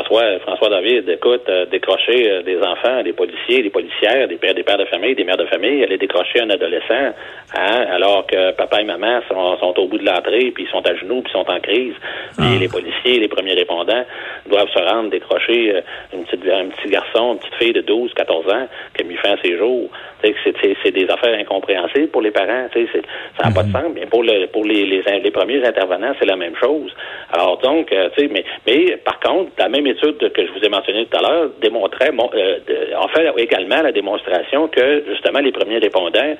François, 0.09 0.69
David, 0.69 1.07
écoute, 1.07 1.47
euh, 1.49 1.67
décrocher 1.67 2.31
euh, 2.31 2.41
des 2.41 2.57
enfants, 2.57 3.03
des 3.03 3.13
policiers, 3.13 3.61
des 3.61 3.69
policières, 3.69 4.27
des 4.27 4.37
pères, 4.37 4.55
des 4.55 4.63
pères 4.63 4.79
de 4.79 4.85
famille, 4.85 5.13
des 5.13 5.23
mères 5.23 5.37
de 5.37 5.45
famille, 5.45 5.83
aller 5.83 5.99
décrocher 5.99 6.41
un 6.41 6.49
adolescent, 6.49 7.13
hein, 7.55 7.85
alors 7.91 8.25
que 8.25 8.51
papa 8.53 8.81
et 8.81 8.85
maman 8.85 9.19
sont, 9.29 9.73
au 9.77 9.87
bout 9.87 9.99
de 9.99 10.05
l'entrée, 10.05 10.49
puis 10.49 10.63
ils 10.63 10.69
sont 10.69 10.85
à 10.87 10.95
genoux, 10.95 11.21
puis 11.21 11.31
sont 11.31 11.47
en 11.47 11.59
crise. 11.59 11.93
Puis 12.37 12.47
ah. 12.55 12.59
les 12.59 12.67
policiers, 12.67 13.19
les 13.19 13.27
premiers 13.27 13.53
répondants 13.53 14.03
doivent 14.47 14.69
se 14.73 14.79
rendre 14.79 15.11
décrocher 15.11 15.75
euh, 15.75 15.81
une 16.11 16.23
petite, 16.25 16.43
un 16.49 16.69
petit 16.69 16.89
garçon, 16.89 17.33
une 17.33 17.39
petite 17.39 17.55
fille 17.55 17.73
de 17.73 17.81
12, 17.81 18.11
14 18.15 18.47
ans 18.51 18.67
qui 18.95 19.03
a 19.03 19.05
mis 19.05 19.15
fin 19.15 19.33
à 19.33 19.41
ses 19.43 19.57
jours. 19.57 19.89
C'est 20.23 20.91
des 20.91 21.07
affaires 21.09 21.37
incompréhensibles 21.39 22.09
pour 22.09 22.21
les 22.21 22.31
parents. 22.31 22.67
Ça 22.73 23.47
n'a 23.47 23.53
pas 23.53 23.63
de 23.63 23.67
mhm. 23.67 23.73
sens. 23.73 23.91
Mais 23.93 24.05
pour, 24.07 24.23
le, 24.23 24.47
pour 24.47 24.65
les, 24.65 24.85
les, 24.85 25.01
les 25.01 25.31
premiers 25.31 25.63
intervenants, 25.65 26.13
c'est 26.19 26.25
la 26.25 26.35
même 26.35 26.55
chose. 26.55 26.93
Alors 27.31 27.57
donc, 27.59 27.93
mais, 28.17 28.43
mais 28.67 28.97
par 28.97 29.19
contre, 29.19 29.51
la 29.57 29.69
même 29.69 29.87
que 30.01 30.45
je 30.45 30.51
vous 30.51 30.65
ai 30.65 30.69
mentionnée 30.69 31.05
tout 31.05 31.17
à 31.17 31.21
l'heure 31.21 31.49
démontrait, 31.62 32.12
euh, 32.12 32.95
en 32.97 33.07
fait 33.09 33.31
également 33.38 33.81
la 33.81 33.91
démonstration 33.91 34.67
que 34.67 35.03
justement 35.07 35.39
les 35.39 35.51
premiers 35.51 35.79
répondants 35.79 36.35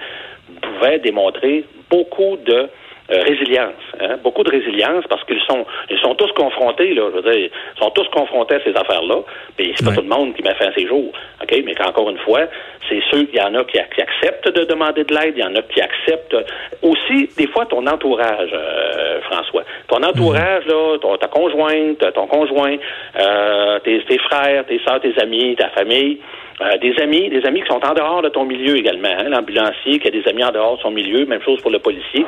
pouvaient 0.62 1.00
démontrer 1.00 1.66
beaucoup 1.90 2.38
de 2.38 2.70
euh, 3.12 3.22
résilience, 3.24 3.82
hein? 4.00 4.18
beaucoup 4.24 4.44
de 4.44 4.52
résilience 4.52 5.06
parce 5.10 5.24
qu'ils 5.24 5.42
sont 5.42 5.66
ils 5.90 6.00
sont 6.00 6.16
tous 6.16 6.32
confrontés 6.34 6.94
là, 6.94 7.04
je 7.12 7.22
veux 7.22 7.32
dire, 7.32 7.50
ils 7.76 7.80
sont 7.80 7.90
tous 7.92 8.08
confrontés 8.10 8.56
à 8.56 8.64
ces 8.64 8.76
affaires-là. 8.76 9.22
Puis 9.58 9.74
c'est 9.76 9.86
pas 9.86 9.94
tout 9.94 10.02
le 10.02 10.08
monde 10.08 10.34
qui 10.36 10.44
m'a 10.44 10.54
fait 10.56 10.72
ses 10.76 10.88
jours, 10.88 11.12
ok? 11.42 11.64
Mais 11.66 11.76
qu'encore 11.76 12.10
une 12.10 12.18
fois, 12.20 12.42
c'est 12.88 13.02
ceux, 13.12 13.28
il 13.32 13.38
y 13.38 13.42
en 13.42 13.54
a 13.56 13.64
qui, 13.64 13.80
acceptent 13.80 14.54
de 14.54 14.64
demander 14.66 15.04
de 15.04 15.14
l'aide, 15.14 15.34
il 15.36 15.42
y 15.42 15.44
en 15.44 15.56
a 15.56 15.62
qui 15.62 15.82
acceptent 15.82 16.36
aussi 16.82 17.30
des 17.38 17.48
fois 17.48 17.66
ton 17.66 17.86
entourage, 17.88 18.50
euh, 18.54 19.22
François, 19.22 19.64
ton 19.88 20.04
entourage 20.04 20.66
là, 20.66 20.98
ta 21.20 21.28
conjointe, 21.28 22.14
ton 22.14 22.28
conjoint, 22.28 22.78
euh, 23.20 23.80
tes, 23.80 24.02
tes 24.06 24.18
frères, 24.20 24.66
tes 24.66 24.80
soeurs, 24.80 25.02
tes 25.02 25.20
amis, 25.20 25.56
ta 25.56 25.70
famille. 25.70 26.20
Euh, 26.62 26.78
des 26.78 26.94
amis, 27.02 27.30
des 27.30 27.46
amis 27.46 27.62
qui 27.62 27.68
sont 27.68 27.80
en 27.86 27.94
dehors 27.94 28.22
de 28.22 28.28
ton 28.28 28.44
milieu 28.44 28.76
également. 28.76 29.10
Hein, 29.18 29.30
L'ambulancier 29.30 30.00
qui 30.00 30.08
a 30.08 30.12
des 30.12 30.28
amis 30.28 30.44
en 30.44 30.52
dehors 30.52 30.76
de 30.76 30.82
son 30.82 30.92
milieu, 30.92 31.26
même 31.26 31.42
chose 31.42 31.62
pour 31.62 31.72
le 31.72 31.80
policier. 31.80 32.26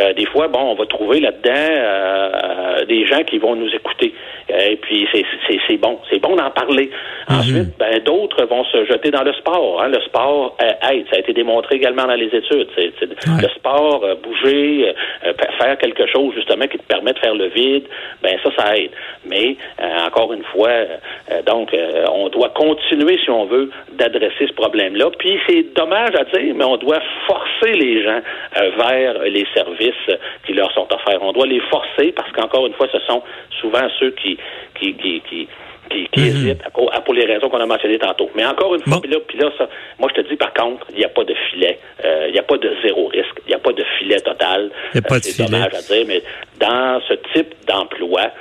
Euh, 0.00 0.14
des 0.14 0.24
fois, 0.26 0.48
bon, 0.48 0.60
on 0.60 0.74
va 0.74 0.86
trouver 0.86 1.20
là-dedans 1.20 1.52
euh, 1.52 2.84
des 2.86 3.06
gens 3.06 3.22
qui 3.24 3.36
vont 3.36 3.54
nous 3.54 3.68
écouter. 3.68 4.14
et 4.48 4.76
puis 4.76 5.06
c'est 5.12 5.76
bon, 5.76 5.98
c'est 6.10 6.20
bon 6.20 6.36
d'en 6.36 6.50
parler. 6.50 6.90
Mhm. 7.28 7.38
Ensuite, 7.38 7.78
ben, 7.78 7.98
d'autres 8.02 8.46
vont 8.46 8.64
se 8.64 8.86
jeter 8.86 9.10
dans 9.10 9.24
le 9.24 9.34
sport. 9.34 9.82
Hein. 9.82 9.88
Le 9.88 10.00
sport 10.02 10.56
aide, 10.90 11.04
ça 11.10 11.16
a 11.16 11.18
été 11.18 11.34
démontré 11.34 11.76
également 11.76 12.06
dans 12.06 12.14
les 12.14 12.34
études. 12.34 12.68
Le 12.76 13.48
sport, 13.56 14.06
bouger, 14.22 14.94
faire 15.58 15.76
quelque 15.78 16.06
chose 16.06 16.34
justement 16.34 16.66
qui 16.66 16.78
te 16.78 16.84
permet 16.84 17.12
de 17.12 17.18
faire 17.18 17.34
le 17.34 17.48
vide, 17.48 17.84
ben 18.22 18.38
ça, 18.42 18.50
ça 18.56 18.76
aide. 18.76 18.90
Mais 19.26 19.56
encore 20.06 20.32
une 20.32 20.44
fois, 20.44 20.70
donc 21.44 21.76
on 22.10 22.28
doit 22.28 22.50
continuer 22.50 23.18
si 23.22 23.30
on 23.30 23.44
veut 23.44 23.65
d'adresser 23.92 24.46
ce 24.46 24.52
problème-là. 24.52 25.10
Puis 25.18 25.38
c'est 25.48 25.74
dommage 25.74 26.14
à 26.14 26.24
dire, 26.24 26.54
mais 26.54 26.64
on 26.64 26.76
doit 26.76 27.00
forcer 27.26 27.72
les 27.72 28.02
gens 28.02 28.20
euh, 28.58 28.70
vers 28.76 29.22
les 29.24 29.46
services 29.54 30.18
qui 30.46 30.52
leur 30.52 30.72
sont 30.72 30.86
offerts. 30.92 31.22
On 31.22 31.32
doit 31.32 31.46
les 31.46 31.60
forcer 31.70 32.12
parce 32.12 32.30
qu'encore 32.32 32.66
une 32.66 32.74
fois, 32.74 32.88
ce 32.92 32.98
sont 33.00 33.22
souvent 33.60 33.86
ceux 33.98 34.10
qui 34.10 34.38
qui 34.78 34.94
qui, 34.94 35.22
qui 35.28 35.48
qui, 35.88 36.08
mhm. 36.16 36.26
hésitent 36.26 36.62
pour 36.74 37.14
les 37.14 37.26
raisons 37.26 37.48
qu'on 37.48 37.60
a 37.60 37.66
mentionnées 37.66 37.98
tantôt. 37.98 38.28
Mais 38.34 38.44
encore 38.44 38.74
une 38.74 38.82
fois, 38.82 39.00
puis 39.00 39.38
là, 39.38 39.50
ça, 39.56 39.68
moi 40.00 40.10
je 40.14 40.20
te 40.20 40.28
dis 40.28 40.36
par 40.36 40.52
contre, 40.52 40.84
il 40.90 40.98
n'y 40.98 41.04
a 41.04 41.08
pas 41.08 41.22
de 41.22 41.34
filet, 41.48 41.78
euh, 42.04 42.24
il 42.26 42.32
n'y 42.32 42.40
a 42.40 42.42
pas 42.42 42.58
de 42.58 42.72
zéro 42.82 43.06
risque, 43.06 43.40
il 43.46 43.50
n'y 43.50 43.54
a 43.54 43.58
pas 43.60 43.72
de 43.72 43.84
filet 43.98 44.18
total. 44.18 44.70
C'est 44.92 45.38
dommage 45.38 45.74
à 45.74 45.82
dire, 45.82 46.04
mais 46.08 46.22
dans 46.58 47.00
ce 47.06 47.14
type 47.32 47.54
d'emploi, 47.68 48.32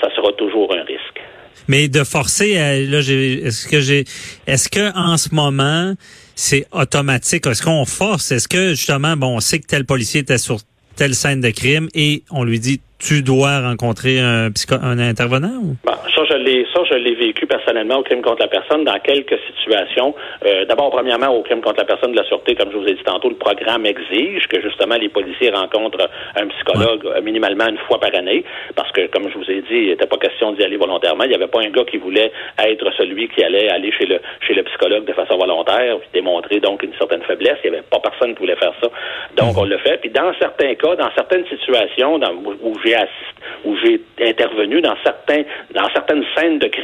ça 0.00 0.12
sera 0.16 0.32
toujours 0.32 0.74
un 0.74 0.82
risque. 0.82 1.20
Mais 1.68 1.88
de 1.88 2.04
forcer, 2.04 2.54
là, 2.54 2.98
est-ce 2.98 3.66
que 3.68 3.80
j'ai, 3.80 4.04
est-ce 4.46 4.68
que 4.68 4.96
en 4.96 5.16
ce 5.16 5.34
moment, 5.34 5.94
c'est 6.34 6.66
automatique? 6.72 7.46
Est-ce 7.46 7.62
qu'on 7.62 7.84
force? 7.84 8.32
Est-ce 8.32 8.48
que 8.48 8.70
justement, 8.70 9.16
bon, 9.16 9.36
on 9.36 9.40
sait 9.40 9.58
que 9.58 9.66
tel 9.66 9.84
policier 9.84 10.20
était 10.20 10.38
sur 10.38 10.58
telle 10.96 11.14
scène 11.14 11.40
de 11.40 11.50
crime 11.50 11.88
et 11.94 12.24
on 12.30 12.44
lui 12.44 12.60
dit 12.60 12.80
tu 12.98 13.22
dois 13.22 13.60
rencontrer 13.60 14.20
un, 14.20 14.50
un 14.82 14.98
intervenant? 14.98 15.54
Ou? 15.62 15.76
Bon, 15.84 15.92
ça, 16.14 16.22
je 16.28 16.34
l'ai, 16.44 16.66
je 16.90 16.96
l'ai 16.96 17.14
vécu 17.14 17.46
personnellement 17.46 17.98
au 17.98 18.02
crime 18.02 18.22
contre 18.22 18.42
la 18.42 18.48
personne 18.48 18.84
dans 18.84 18.98
quelques 18.98 19.38
situations. 19.48 20.14
Euh, 20.44 20.64
d'abord, 20.64 20.90
premièrement, 20.90 21.28
au 21.28 21.42
crime 21.42 21.60
contre 21.60 21.78
la 21.78 21.84
personne 21.84 22.12
de 22.12 22.16
la 22.16 22.24
sûreté, 22.24 22.54
comme 22.54 22.70
je 22.72 22.76
vous 22.76 22.86
ai 22.86 22.94
dit 22.94 23.04
tantôt, 23.04 23.28
le 23.28 23.36
programme 23.36 23.86
exige 23.86 24.46
que 24.48 24.60
justement 24.60 24.96
les 24.96 25.08
policiers 25.08 25.50
rencontrent 25.50 26.08
un 26.36 26.46
psychologue 26.48 27.06
euh, 27.06 27.20
minimalement 27.22 27.68
une 27.68 27.78
fois 27.78 27.98
par 28.00 28.14
année, 28.14 28.44
parce 28.74 28.90
que, 28.92 29.06
comme 29.06 29.28
je 29.30 29.38
vous 29.38 29.50
ai 29.50 29.62
dit, 29.62 29.66
il 29.70 29.88
n'était 29.88 30.06
pas 30.06 30.16
question 30.16 30.52
d'y 30.52 30.64
aller 30.64 30.76
volontairement. 30.76 31.24
Il 31.24 31.30
n'y 31.30 31.36
avait 31.36 31.46
pas 31.46 31.60
un 31.60 31.70
gars 31.70 31.84
qui 31.84 31.98
voulait 31.98 32.32
être 32.58 32.92
celui 32.96 33.28
qui 33.28 33.44
allait 33.44 33.70
aller 33.70 33.92
chez 33.92 34.06
le 34.06 34.20
chez 34.46 34.54
le 34.54 34.62
psychologue 34.64 35.04
de 35.04 35.12
façon 35.12 35.36
volontaire, 35.36 35.98
puis 36.00 36.08
démontrer 36.12 36.60
donc 36.60 36.82
une 36.82 36.94
certaine 36.94 37.22
faiblesse. 37.22 37.58
Il 37.64 37.70
n'y 37.70 37.76
avait 37.76 37.86
pas 37.86 38.00
personne 38.00 38.34
qui 38.34 38.40
voulait 38.40 38.56
faire 38.56 38.74
ça. 38.82 38.88
Donc, 39.36 39.56
on 39.56 39.64
le 39.64 39.78
fait. 39.78 39.98
Puis 40.00 40.10
dans 40.10 40.32
certains 40.38 40.74
cas, 40.74 40.96
dans 40.96 41.10
certaines 41.14 41.46
situations 41.46 42.18
dans, 42.18 42.32
où 42.32 42.76
j'ai 42.84 42.96
où 43.64 43.76
j'ai 43.82 44.00
intervenu 44.22 44.80
dans 44.80 44.96
certains 45.04 45.42
dans 45.74 45.88
certaines 45.94 46.24
scènes 46.34 46.58
de 46.58 46.66
crime. 46.66 46.79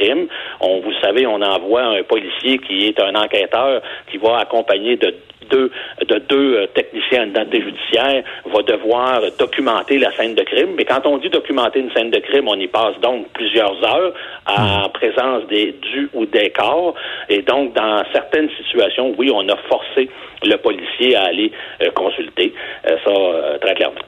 On, 0.61 0.79
vous 0.79 0.93
savez, 1.01 1.25
on 1.27 1.41
envoie 1.41 1.83
un 1.83 2.03
policier 2.03 2.57
qui 2.59 2.87
est 2.87 2.99
un 2.99 3.15
enquêteur 3.15 3.81
qui 4.11 4.17
va 4.17 4.39
accompagner 4.39 4.95
de 4.97 5.13
deux, 5.49 5.71
de 6.07 6.19
deux 6.19 6.55
euh, 6.55 6.67
techniciens 6.67 7.27
d'identité 7.27 7.61
judiciaire 7.61 8.23
va 8.45 8.61
devoir 8.63 9.21
documenter 9.39 9.97
la 9.97 10.11
scène 10.11 10.35
de 10.35 10.43
crime. 10.43 10.73
Mais 10.75 10.85
quand 10.85 11.05
on 11.05 11.17
dit 11.17 11.29
documenter 11.29 11.79
une 11.79 11.91
scène 11.91 12.11
de 12.11 12.19
crime, 12.19 12.47
on 12.47 12.55
y 12.55 12.67
passe 12.67 12.99
donc 13.01 13.27
plusieurs 13.33 13.83
heures 13.83 14.13
en 14.45 14.87
hmm. 14.87 14.91
présence 14.93 15.47
des 15.47 15.73
du 15.73 16.09
ou 16.13 16.25
des 16.25 16.49
corps. 16.49 16.95
Et 17.29 17.41
donc, 17.41 17.73
dans 17.73 18.03
certaines 18.13 18.49
situations, 18.57 19.13
oui, 19.17 19.31
on 19.33 19.47
a 19.49 19.55
forcé 19.69 20.09
le 20.43 20.55
policier 20.57 21.15
à 21.15 21.25
aller 21.25 21.51
euh, 21.81 21.89
consulter. 21.91 22.53
Euh, 22.89 22.97
ça, 23.03 23.59
très 23.59 23.75
clairement. 23.75 24.01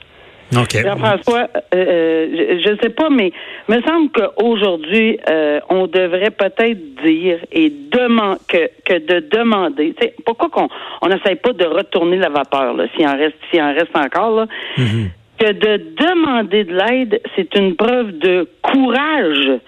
Jean-François, 0.51 1.47
euh, 1.55 1.75
euh, 1.75 2.59
je 2.63 2.69
ne 2.69 2.77
sais 2.81 2.89
pas, 2.89 3.09
mais 3.09 3.31
me 3.67 3.81
semble 3.81 4.09
qu'aujourd'hui, 4.09 5.19
euh, 5.29 5.59
on 5.69 5.87
devrait 5.87 6.31
peut-être 6.31 7.03
dire 7.03 7.39
et 7.51 7.69
demander 7.69 8.39
que, 8.47 8.69
que 8.85 8.99
de 8.99 9.27
demander. 9.29 9.95
Pourquoi 10.25 10.49
qu'on 10.49 10.67
on 11.01 11.07
n'essaye 11.07 11.35
pas 11.35 11.53
de 11.53 11.65
retourner 11.65 12.17
la 12.17 12.29
vapeur, 12.29 12.75
s'il 12.95 13.07
en 13.07 13.17
reste, 13.17 13.35
s'il 13.51 13.61
en 13.61 13.73
reste 13.73 13.95
encore, 13.95 14.35
là, 14.35 14.47
mm-hmm. 14.77 15.07
que 15.39 15.51
de 15.51 15.83
demander 15.97 16.63
de 16.63 16.73
l'aide, 16.73 17.21
c'est 17.35 17.53
une 17.55 17.75
preuve 17.75 18.17
de 18.17 18.47
courage 18.61 19.59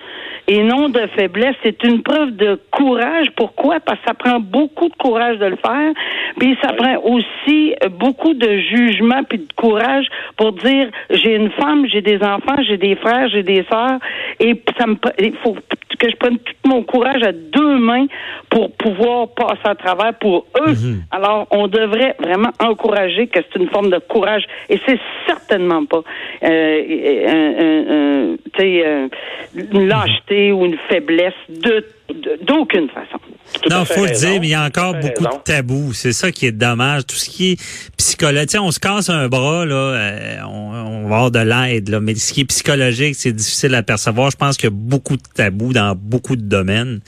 et 0.52 0.64
non 0.64 0.90
de 0.90 1.08
faiblesse. 1.16 1.56
C'est 1.64 1.82
une 1.86 2.04
preuve 2.04 2.32
de 2.32 2.60
courage. 2.72 3.28
Pourquoi? 3.38 3.80
Parce 3.80 4.00
que 4.00 4.06
ça 4.08 4.14
prend 4.14 4.42
beaucoup 4.42 4.90
de 4.90 4.96
courage 4.96 5.38
de 5.38 5.46
le 5.46 5.56
faire. 5.56 5.94
Puis 6.40 6.58
ça 6.62 6.74
prend 6.74 6.98
aussi 7.04 7.74
beaucoup 7.92 8.34
de 8.34 8.58
jugement 8.58 9.24
puis 9.24 9.38
de 9.38 9.54
courage 9.56 10.08
pour 10.36 10.52
dire 10.52 10.90
j'ai 11.10 11.36
une 11.36 11.52
femme, 11.52 11.86
j'ai 11.88 12.02
des 12.02 12.18
enfants, 12.18 12.62
j'ai 12.68 12.78
des 12.78 12.96
frères, 12.98 13.30
j'ai 13.30 13.44
des 13.44 13.66
sœurs 13.72 14.00
et 14.42 14.62
ça 14.78 14.88
me 14.88 14.98
il 15.20 15.36
faut 15.42 15.56
que 16.02 16.10
je 16.10 16.16
prenne 16.16 16.38
tout 16.40 16.54
mon 16.66 16.84
courage 16.84 17.22
à 17.24 17.32
deux 17.32 17.78
mains 17.78 18.08
pour 18.50 18.72
pouvoir 18.72 19.30
passer 19.30 19.66
à 19.66 19.76
travers 19.76 20.14
pour 20.16 20.48
eux. 20.60 20.72
Mhm. 20.72 21.04
Alors, 21.12 21.48
on 21.52 21.68
devrait 21.68 22.16
vraiment 22.20 22.52
encourager 22.60 23.28
que 23.28 23.40
c'est 23.42 23.60
une 23.60 23.70
forme 23.70 23.92
de 23.92 24.00
courage 24.00 24.44
et 24.70 24.80
c'est 24.86 25.00
certainement 25.28 25.86
pas 25.86 26.02
euh, 26.44 26.48
euh, 26.50 28.36
euh, 28.60 29.08
une 29.56 29.88
lâcheté 29.88 30.41
ou 30.50 30.66
une 30.66 30.78
faiblesse 30.90 31.34
de 31.50 31.86
d'aucune 32.46 32.90
façon. 32.90 33.20
non, 33.70 33.86
faut 33.86 34.06
le 34.06 34.12
dire, 34.12 34.42
mais 34.42 34.48
il 34.48 34.50
y 34.50 34.54
a 34.54 34.66
encore 34.66 34.96
beaucoup 34.96 35.24
de 35.24 35.44
tabous. 35.46 35.94
C'est 35.94 36.12
ça 36.12 36.32
qui 36.32 36.46
est 36.46 36.52
dommage. 36.52 37.06
Tout 37.06 37.16
ce 37.16 37.30
qui 37.30 37.52
est 37.52 37.62
psychologique, 37.98 38.58
on 38.60 38.72
se 38.72 38.80
casse 38.80 39.10
un 39.10 39.30
bras, 39.30 39.66
là, 39.66 39.76
euh, 39.76 40.38
on, 40.46 41.08
va 41.08 41.16
avoir 41.16 41.32
de 41.32 41.40
l'aide, 41.40 41.90
là, 41.90 42.00
mais 42.00 42.16
ce 42.16 42.34
qui 42.34 42.42
est 42.42 42.46
psychologique, 42.46 43.16
c'est 43.16 43.32
difficile 43.32 43.76
à 43.76 43.84
percevoir. 43.84 44.32
Je 44.32 44.38
pense 44.38 44.58
qu'il 44.58 44.66
y 44.66 44.74
a 44.74 44.76
beaucoup 44.76 45.16
de 45.16 45.24
tabous 45.36 45.74
dans 45.74 45.96
beaucoup 45.96 46.36
de 46.36 46.44
domaines. 46.44 47.00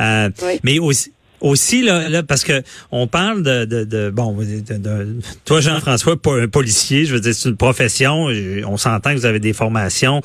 Euh, 0.00 0.30
mais 0.62 0.78
aussi, 0.78 1.13
aussi 1.44 1.82
là, 1.82 2.08
là 2.08 2.22
parce 2.22 2.42
que 2.42 2.62
on 2.90 3.06
parle 3.06 3.42
de, 3.42 3.66
de, 3.66 3.84
de 3.84 4.10
bon 4.10 4.34
de, 4.34 5.16
toi 5.44 5.60
Jean-François 5.60 6.16
pas 6.16 6.40
un 6.40 6.48
policier 6.48 7.04
je 7.04 7.14
veux 7.14 7.20
dire 7.20 7.34
c'est 7.34 7.50
une 7.50 7.56
profession 7.56 8.28
on 8.66 8.76
s'entend 8.78 9.10
que 9.10 9.18
vous 9.18 9.26
avez 9.26 9.40
des 9.40 9.52
formations 9.52 10.22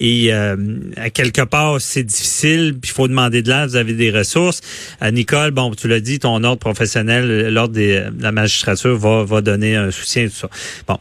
et 0.00 0.32
euh, 0.32 0.56
à 0.96 1.10
quelque 1.10 1.42
part 1.42 1.78
c'est 1.78 2.02
difficile 2.02 2.74
puis 2.80 2.90
il 2.90 2.94
faut 2.94 3.06
demander 3.06 3.42
de 3.42 3.50
l'aide 3.50 3.68
vous 3.68 3.76
avez 3.76 3.92
des 3.92 4.10
ressources. 4.10 4.62
Euh, 5.02 5.10
Nicole 5.10 5.50
bon 5.50 5.72
tu 5.74 5.88
l'as 5.88 6.00
dit 6.00 6.18
ton 6.18 6.42
ordre 6.42 6.58
professionnel 6.58 7.50
l'ordre 7.52 7.74
de 7.74 8.04
la 8.18 8.32
magistrature 8.32 8.96
va 8.96 9.24
va 9.24 9.42
donner 9.42 9.76
un 9.76 9.90
soutien 9.90 10.24
tout 10.24 10.32
ça. 10.34 10.48
Bon 10.88 10.96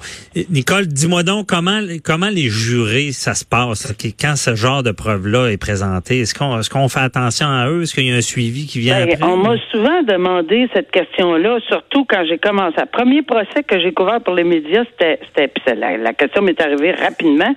Nicole 0.49 0.88
dis-moi 0.88 1.23
donc 1.23 1.47
comment 1.47 1.79
comment 2.03 2.29
les 2.29 2.49
jurés 2.49 3.13
ça 3.13 3.36
se 3.36 3.45
passe? 3.45 3.88
Quand 4.19 4.36
ce 4.36 4.55
genre 4.55 4.84
de 4.84 4.91
preuve 4.91 5.27
là 5.27 5.47
est 5.47 5.57
présenté 5.57 6.19
est-ce 6.19 6.34
qu'on 6.34 6.60
est-ce 6.60 6.69
qu'on 6.69 6.89
fait 6.89 6.99
attention 6.99 7.47
à 7.47 7.69
eux? 7.69 7.84
Est-ce 7.84 7.93
qu'il 7.93 8.05
y 8.05 8.12
a 8.12 8.15
un 8.15 8.21
suivi 8.21 8.65
qui 8.65 8.79
vient 8.79 9.05
ben, 9.05 9.13
après? 9.13 9.61
Souvent 9.71 10.04
demandé 10.04 10.69
cette 10.74 10.91
question-là, 10.91 11.60
surtout 11.67 12.06
quand 12.06 12.24
j'ai 12.26 12.38
commencé. 12.38 12.76
Le 12.80 12.86
premier 12.86 13.21
procès 13.21 13.63
que 13.67 13.80
j'ai 13.80 13.91
couvert 13.91 14.21
pour 14.21 14.34
les 14.34 14.43
médias, 14.43 14.84
c'était, 14.91 15.19
c'était 15.36 15.76
la, 15.76 15.97
la, 15.97 16.13
question 16.13 16.41
m'est 16.41 16.60
arrivée 16.62 16.91
rapidement. 16.91 17.54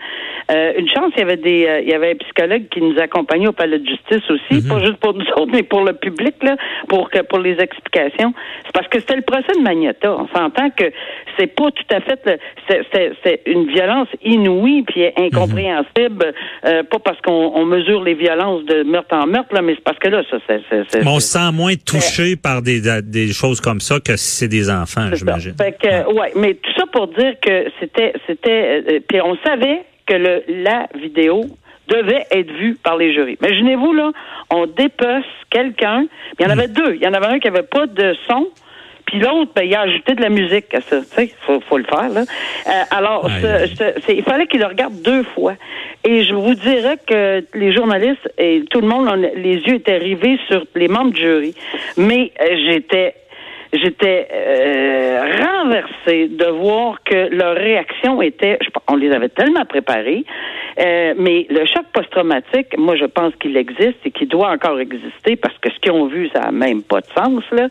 Euh, 0.51 0.73
une 0.79 0.89
chance, 0.89 1.13
il 1.17 1.21
y 1.21 1.23
avait 1.23 1.37
des, 1.37 1.67
euh, 1.67 1.81
il 1.81 1.89
y 1.89 1.95
avait 1.95 2.13
un 2.13 2.17
psychologue 2.17 2.69
qui 2.71 2.83
nous 2.83 2.99
accompagnait 2.99 3.49
au 3.49 3.53
palais 3.53 3.79
de 3.79 3.87
justice 3.87 4.31
aussi, 4.31 4.63
mhm. 4.63 4.69
pas 4.69 4.81
juste 4.81 4.97
pour 4.97 5.15
nous 5.15 5.27
autres, 5.37 5.51
mais 5.53 5.63
pour 5.63 5.83
le 5.83 5.95
public 5.95 6.35
là, 6.43 6.57
pour 6.89 7.11
que 7.11 7.21
pour 7.21 7.39
les 7.39 7.57
explications. 7.59 8.35
C'est 8.65 8.73
parce 8.73 8.89
que 8.89 9.01
c'était 9.01 9.17
le 9.17 9.23
procès 9.23 9.53
de 9.57 9.63
Magneta. 9.63 10.13
On 10.13 10.29
s'entend 10.29 10.71
que 10.71 10.85
c'est 11.39 11.47
pas 11.47 11.71
tout 11.71 11.95
à 11.95 12.01
fait, 12.01 12.41
c'est 12.69 13.41
une 13.47 13.67
violence 13.67 14.09
inouïe 14.23 14.83
puis 14.83 15.07
incompréhensible, 15.17 16.33
euh, 16.65 16.83
pas 16.83 16.99
parce 16.99 17.21
qu'on 17.23 17.65
mesure 17.65 18.03
les 18.03 18.15
violences 18.15 18.65
de 18.65 18.83
meurtre 18.83 19.17
en 19.17 19.27
meurtre 19.27 19.55
là, 19.55 19.63
mais 19.63 19.75
c'est 19.75 19.85
parce 19.85 19.99
que 19.99 20.09
là, 20.09 20.23
ça, 20.31 20.37
c'est, 20.47 21.07
on 21.07 21.21
se 21.21 21.27
sent 21.27 21.53
moins 21.53 21.75
touché 21.99 22.37
par 22.37 22.63
des, 22.63 22.81
des 23.03 23.33
choses 23.33 23.61
comme 23.61 23.81
ça 23.81 24.01
que 24.01 24.17
si 24.17 24.37
c'est 24.37 24.49
des 24.49 24.71
enfants, 24.71 25.11
j'imagine. 25.13 25.55
Fait 25.57 25.77
que, 25.81 26.13
ouais. 26.13 26.33
mais 26.37 26.55
tout 26.55 26.73
ça 26.77 26.85
pour 26.93 27.09
dire 27.09 27.35
que 27.41 27.67
c'était, 27.81 28.13
c'était, 28.27 29.01
puis 29.09 29.21
on 29.21 29.37
savait 29.45 29.83
que 30.07 30.15
le, 30.15 30.43
la 30.49 30.89
vidéo 31.01 31.47
devait 31.89 32.27
être 32.31 32.51
vue 32.53 32.77
par 32.83 32.97
les 32.97 33.13
jurys. 33.13 33.37
Imaginez-vous, 33.41 33.93
là, 33.93 34.13
on 34.51 34.67
dépece 34.67 35.25
quelqu'un. 35.51 36.07
Il 36.39 36.45
y 36.45 36.47
en 36.47 36.51
avait 36.51 36.69
deux. 36.69 36.95
Il 36.95 37.03
y 37.03 37.07
en 37.07 37.13
avait 37.13 37.27
un 37.27 37.39
qui 37.39 37.49
avait 37.49 37.63
pas 37.63 37.87
de 37.87 38.15
son, 38.27 38.49
puis 39.07 39.19
l'autre, 39.21 39.53
ben, 39.55 39.63
il 39.63 39.75
a 39.75 39.83
ajouté 39.83 40.15
de 40.15 40.23
la 40.23 40.31
musique 40.31 40.75
à 40.75 40.81
ça. 40.81 41.01
Tu 41.01 41.07
sais, 41.15 41.31
faut, 41.41 41.61
faut 41.61 41.79
le 41.79 41.85
faire, 41.85 42.09
là. 42.09 42.23
Euh, 42.23 42.71
alors, 42.91 43.29
il 44.09 44.23
fallait 44.23 44.47
qu'il 44.47 44.61
le 44.61 44.67
regarde 44.67 44.95
deux 45.03 45.23
fois. 45.23 45.55
Et 46.05 46.25
je 46.25 46.35
vous 46.35 46.55
dirais 46.55 46.99
que 47.07 47.45
les 47.55 47.73
journalistes 47.73 48.29
et 48.39 48.65
tout 48.71 48.81
le 48.81 48.89
monde, 48.89 49.09
les 49.37 49.57
yeux 49.57 49.75
étaient 49.77 49.99
rivés 49.99 50.39
sur 50.49 50.65
les 50.75 50.89
membres 50.89 51.13
du 51.13 51.21
jury. 51.21 51.55
Mais 51.97 52.33
euh, 52.41 52.57
j'étais 52.67 53.15
j'étais 53.75 54.29
euh, 54.33 55.21
renversée 55.43 56.29
de 56.29 56.47
voir 56.47 57.03
que 57.05 57.35
leur 57.35 57.57
réaction 57.57 58.23
était, 58.23 58.59
on 58.89 58.97
les 58.97 59.11
avait 59.13 59.29
tellement 59.29 59.65
préparés, 59.65 60.25
euh, 60.79 61.15
mais 61.17 61.47
le 61.51 61.65
choc 61.67 61.85
post-traumatique, 61.93 62.77
moi 62.77 62.97
je 62.97 63.05
pense 63.05 63.35
qu'il 63.37 63.57
existe 63.57 63.99
et 64.05 64.11
qu'il 64.11 64.29
doit 64.29 64.51
encore 64.51 64.79
exister 64.81 65.37
parce 65.37 65.57
que 65.59 65.71
ce 65.71 65.79
qu'ils 65.81 65.93
ont 65.93 66.07
vu, 66.07 66.29
ça 66.33 66.41
n'a 66.41 66.53
même 66.53 66.83
pas 66.83 67.01
de 67.01 67.07
sens 67.17 67.43
là. 67.53 67.69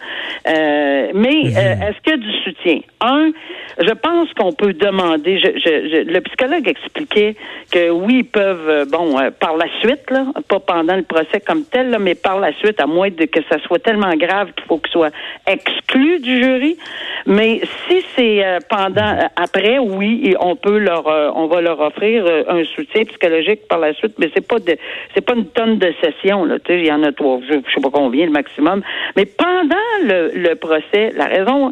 Euh, 0.48 1.12
mais 1.14 1.44
mhm. 1.44 1.84
est-ce 1.84 2.02
qu'il 2.02 2.12
y 2.12 2.14
a 2.14 2.18
du 2.18 2.32
soutien? 2.44 2.80
Un, 3.02 3.32
je 3.80 3.94
pense 3.94 4.34
qu'on 4.34 4.54
peut 4.54 4.74
demander. 4.74 5.40
Je, 5.40 6.12
le 6.12 6.22
psychologue 6.22 6.68
expliquait 6.68 7.36
que 7.72 7.90
oui, 7.90 8.20
ils 8.20 8.26
peuvent, 8.26 8.88
bon, 8.90 9.18
par 9.40 9.58
la 9.58 9.66
suite 9.82 10.10
là, 10.10 10.26
pas 10.48 10.60
pendant 10.60 10.96
le 10.96 11.04
procès 11.04 11.42
comme 11.46 11.64
tel, 11.66 11.90
là, 11.90 12.00
mais 12.00 12.16
par 12.16 12.40
la 12.40 12.54
suite, 12.54 12.80
à 12.80 12.88
moins 12.88 13.10
de 13.10 13.26
que 13.26 13.40
ça 13.50 13.60
soit 13.60 13.80
tellement 13.80 14.16
grave 14.16 14.52
qu'il 14.54 14.66
faut 14.66 14.78
qu'il 14.78 14.92
soit 14.92 15.14
exclu 15.48 15.93
du 16.00 16.44
jury. 16.44 16.78
Mais 17.26 17.62
si 17.88 18.04
c'est 18.16 18.46
euh, 18.46 18.60
pendant, 18.70 19.02
euh, 19.02 19.28
après, 19.36 19.80
oui, 19.80 20.36
on 20.40 20.56
peut 20.56 20.78
leur, 20.78 21.08
euh, 21.08 21.32
on 21.36 21.48
va 21.48 21.62
leur 21.62 21.80
offrir 21.80 22.26
un 22.48 22.64
soutien 22.66 23.06
psychologique 23.06 23.68
par 23.70 23.80
la 23.80 23.94
suite, 23.94 24.16
mais 24.20 24.30
c'est 24.34 24.46
pas 24.46 24.60
de, 24.60 24.76
c'est 25.14 25.26
pas 25.26 25.34
une 25.34 25.48
tonne 25.48 25.78
de 25.78 25.94
sessions, 26.02 26.44
là. 26.44 26.60
Tu 26.60 26.74
sais, 26.74 26.80
il 26.80 26.88
y 26.88 26.92
en 26.92 27.04
a 27.04 27.12
trois, 27.12 27.40
je, 27.48 27.54
sais 27.74 27.82
pas 27.82 27.90
combien 27.92 28.26
le 28.26 28.32
maximum. 28.32 28.82
Mais 29.16 29.26
pendant 29.26 29.76
le, 30.04 30.32
le 30.36 30.56
procès, 30.56 31.12
la 31.16 31.26
raison 31.26 31.72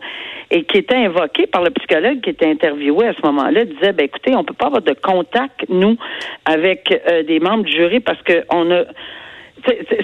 et 0.51 0.63
qui 0.63 0.77
était 0.77 0.95
invoquée 0.95 1.47
par 1.47 1.63
le 1.63 1.69
psychologue 1.71 2.21
qui 2.21 2.29
était 2.29 2.49
interviewé 2.49 3.07
à 3.07 3.13
ce 3.13 3.25
moment-là 3.25 3.63
disait 3.63 3.93
ben 3.93 4.03
écoutez 4.05 4.35
on 4.35 4.43
peut 4.43 4.53
pas 4.53 4.65
avoir 4.65 4.81
de 4.81 4.93
contact 5.01 5.63
nous 5.69 5.95
avec 6.43 6.93
des 7.25 7.39
membres 7.39 7.63
du 7.63 7.71
jury 7.71 8.01
parce 8.01 8.21
que 8.23 8.43
on 8.51 8.69
a 8.69 8.83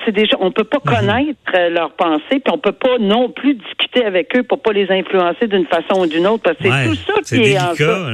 c'est 0.05 0.11
déjà, 0.11 0.37
on 0.39 0.51
peut 0.51 0.63
pas 0.63 0.79
mhm. 0.85 0.95
connaître 0.95 1.51
euh, 1.55 1.69
leurs 1.69 1.91
pensées, 1.91 2.39
puis 2.39 2.53
on 2.53 2.57
peut 2.57 2.71
pas 2.71 2.97
non 2.99 3.29
plus 3.29 3.55
discuter 3.55 4.05
avec 4.05 4.35
eux 4.35 4.43
pour 4.43 4.61
pas 4.61 4.73
les 4.73 4.89
influencer 4.91 5.47
d'une 5.47 5.65
façon 5.65 6.01
ou 6.01 6.07
d'une 6.07 6.27
autre, 6.27 6.43
parce 6.43 6.57
que 6.57 6.69
c'est 6.69 6.89
tout 6.89 6.95
ça 6.95 7.35
qui 7.35 7.51
est 7.51 7.59
en 7.59 7.75
ça. 7.75 8.09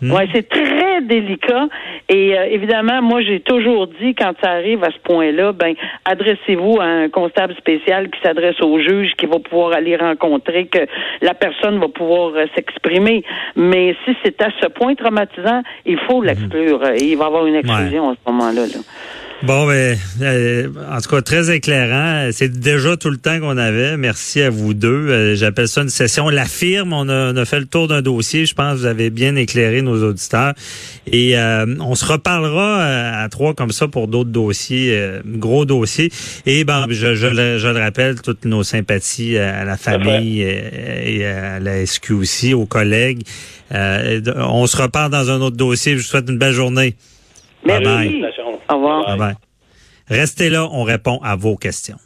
Hmm. 0.00 0.12
Ouais, 0.12 0.28
c'est 0.32 0.48
très 0.48 1.00
délicat. 1.02 1.66
Et 2.08 2.38
euh, 2.38 2.44
évidemment, 2.50 3.02
moi, 3.02 3.20
j'ai 3.22 3.40
toujours 3.40 3.88
dit, 3.88 4.14
quand 4.14 4.32
ça 4.42 4.50
arrive 4.52 4.84
à 4.84 4.92
ce 4.92 4.98
point-là, 5.02 5.52
ben, 5.52 5.74
adressez-vous 6.04 6.78
à 6.80 6.84
un 6.84 7.08
constable 7.08 7.54
spécial 7.56 8.08
qui 8.08 8.20
s'adresse 8.22 8.60
au 8.60 8.78
juge, 8.78 9.14
qui 9.18 9.26
va 9.26 9.40
pouvoir 9.40 9.72
aller 9.72 9.96
rencontrer, 9.96 10.66
que 10.66 10.86
la 11.20 11.34
personne 11.34 11.80
va 11.80 11.88
pouvoir 11.88 12.32
euh, 12.36 12.46
s'exprimer. 12.54 13.24
Mais 13.56 13.96
si 14.04 14.16
c'est 14.22 14.40
à 14.40 14.50
ce 14.60 14.68
point 14.68 14.94
traumatisant, 14.94 15.62
il 15.84 15.98
faut 15.98 16.22
l'exclure. 16.22 16.80
Il 17.00 17.16
va 17.16 17.24
y 17.24 17.26
avoir 17.26 17.46
une 17.46 17.56
exclusion 17.56 18.10
à 18.10 18.14
ce 18.14 18.30
moment-là. 18.30 18.66
Là. 18.66 18.80
Bon, 19.44 19.68
ben, 19.68 19.96
euh, 20.20 20.68
en 20.90 21.00
tout 21.00 21.10
cas, 21.10 21.22
très 21.22 21.54
éclairant. 21.54 22.28
C'est 22.32 22.48
déjà 22.48 22.96
tout 22.96 23.08
le 23.08 23.18
temps 23.18 23.38
qu'on 23.38 23.56
avait. 23.56 23.96
Merci 23.96 24.42
à 24.42 24.50
vous 24.50 24.74
deux. 24.74 24.88
Euh, 24.88 25.36
j'appelle 25.36 25.68
ça 25.68 25.82
une 25.82 25.90
session 25.90 26.28
La 26.28 26.44
firme. 26.44 26.92
On 26.92 27.08
a, 27.08 27.32
on 27.32 27.36
a 27.36 27.44
fait 27.44 27.60
le 27.60 27.66
tour 27.66 27.86
d'un 27.86 28.02
dossier. 28.02 28.46
Je 28.46 28.54
pense 28.54 28.74
que 28.74 28.78
vous 28.80 28.86
avez 28.86 29.10
bien 29.10 29.36
éclairé 29.36 29.80
nos 29.80 30.02
auditeurs. 30.02 30.54
Et 31.06 31.38
euh, 31.38 31.66
on 31.78 31.94
se 31.94 32.04
reparlera 32.04 32.82
à 33.22 33.28
trois 33.28 33.54
comme 33.54 33.70
ça 33.70 33.86
pour 33.86 34.08
d'autres 34.08 34.30
dossiers, 34.30 35.00
gros 35.24 35.64
dossiers. 35.64 36.10
Et 36.44 36.64
ben, 36.64 36.86
je, 36.88 37.14
je, 37.14 37.28
le, 37.28 37.58
je, 37.58 37.68
le, 37.68 37.78
rappelle, 37.78 38.20
toutes 38.20 38.44
nos 38.44 38.64
sympathies 38.64 39.38
à 39.38 39.64
la 39.64 39.76
famille 39.76 40.42
et, 40.42 41.24
à 41.24 41.60
la 41.60 41.86
SQ 41.86 42.10
aussi, 42.10 42.54
aux 42.54 42.66
collègues. 42.66 43.22
on 43.70 44.66
se 44.66 44.76
reparle 44.76 45.12
dans 45.12 45.30
un 45.30 45.40
autre 45.40 45.56
dossier. 45.56 45.92
Je 45.92 45.98
vous 45.98 46.04
souhaite 46.04 46.28
une 46.28 46.38
belle 46.38 46.54
journée. 46.54 46.96
Merci. 47.64 48.22
Au 48.70 49.12
revoir. 49.12 49.32
Restez 50.08 50.48
là, 50.48 50.68
on 50.70 50.84
répond 50.84 51.20
à 51.22 51.36
vos 51.36 51.56
questions. 51.56 51.98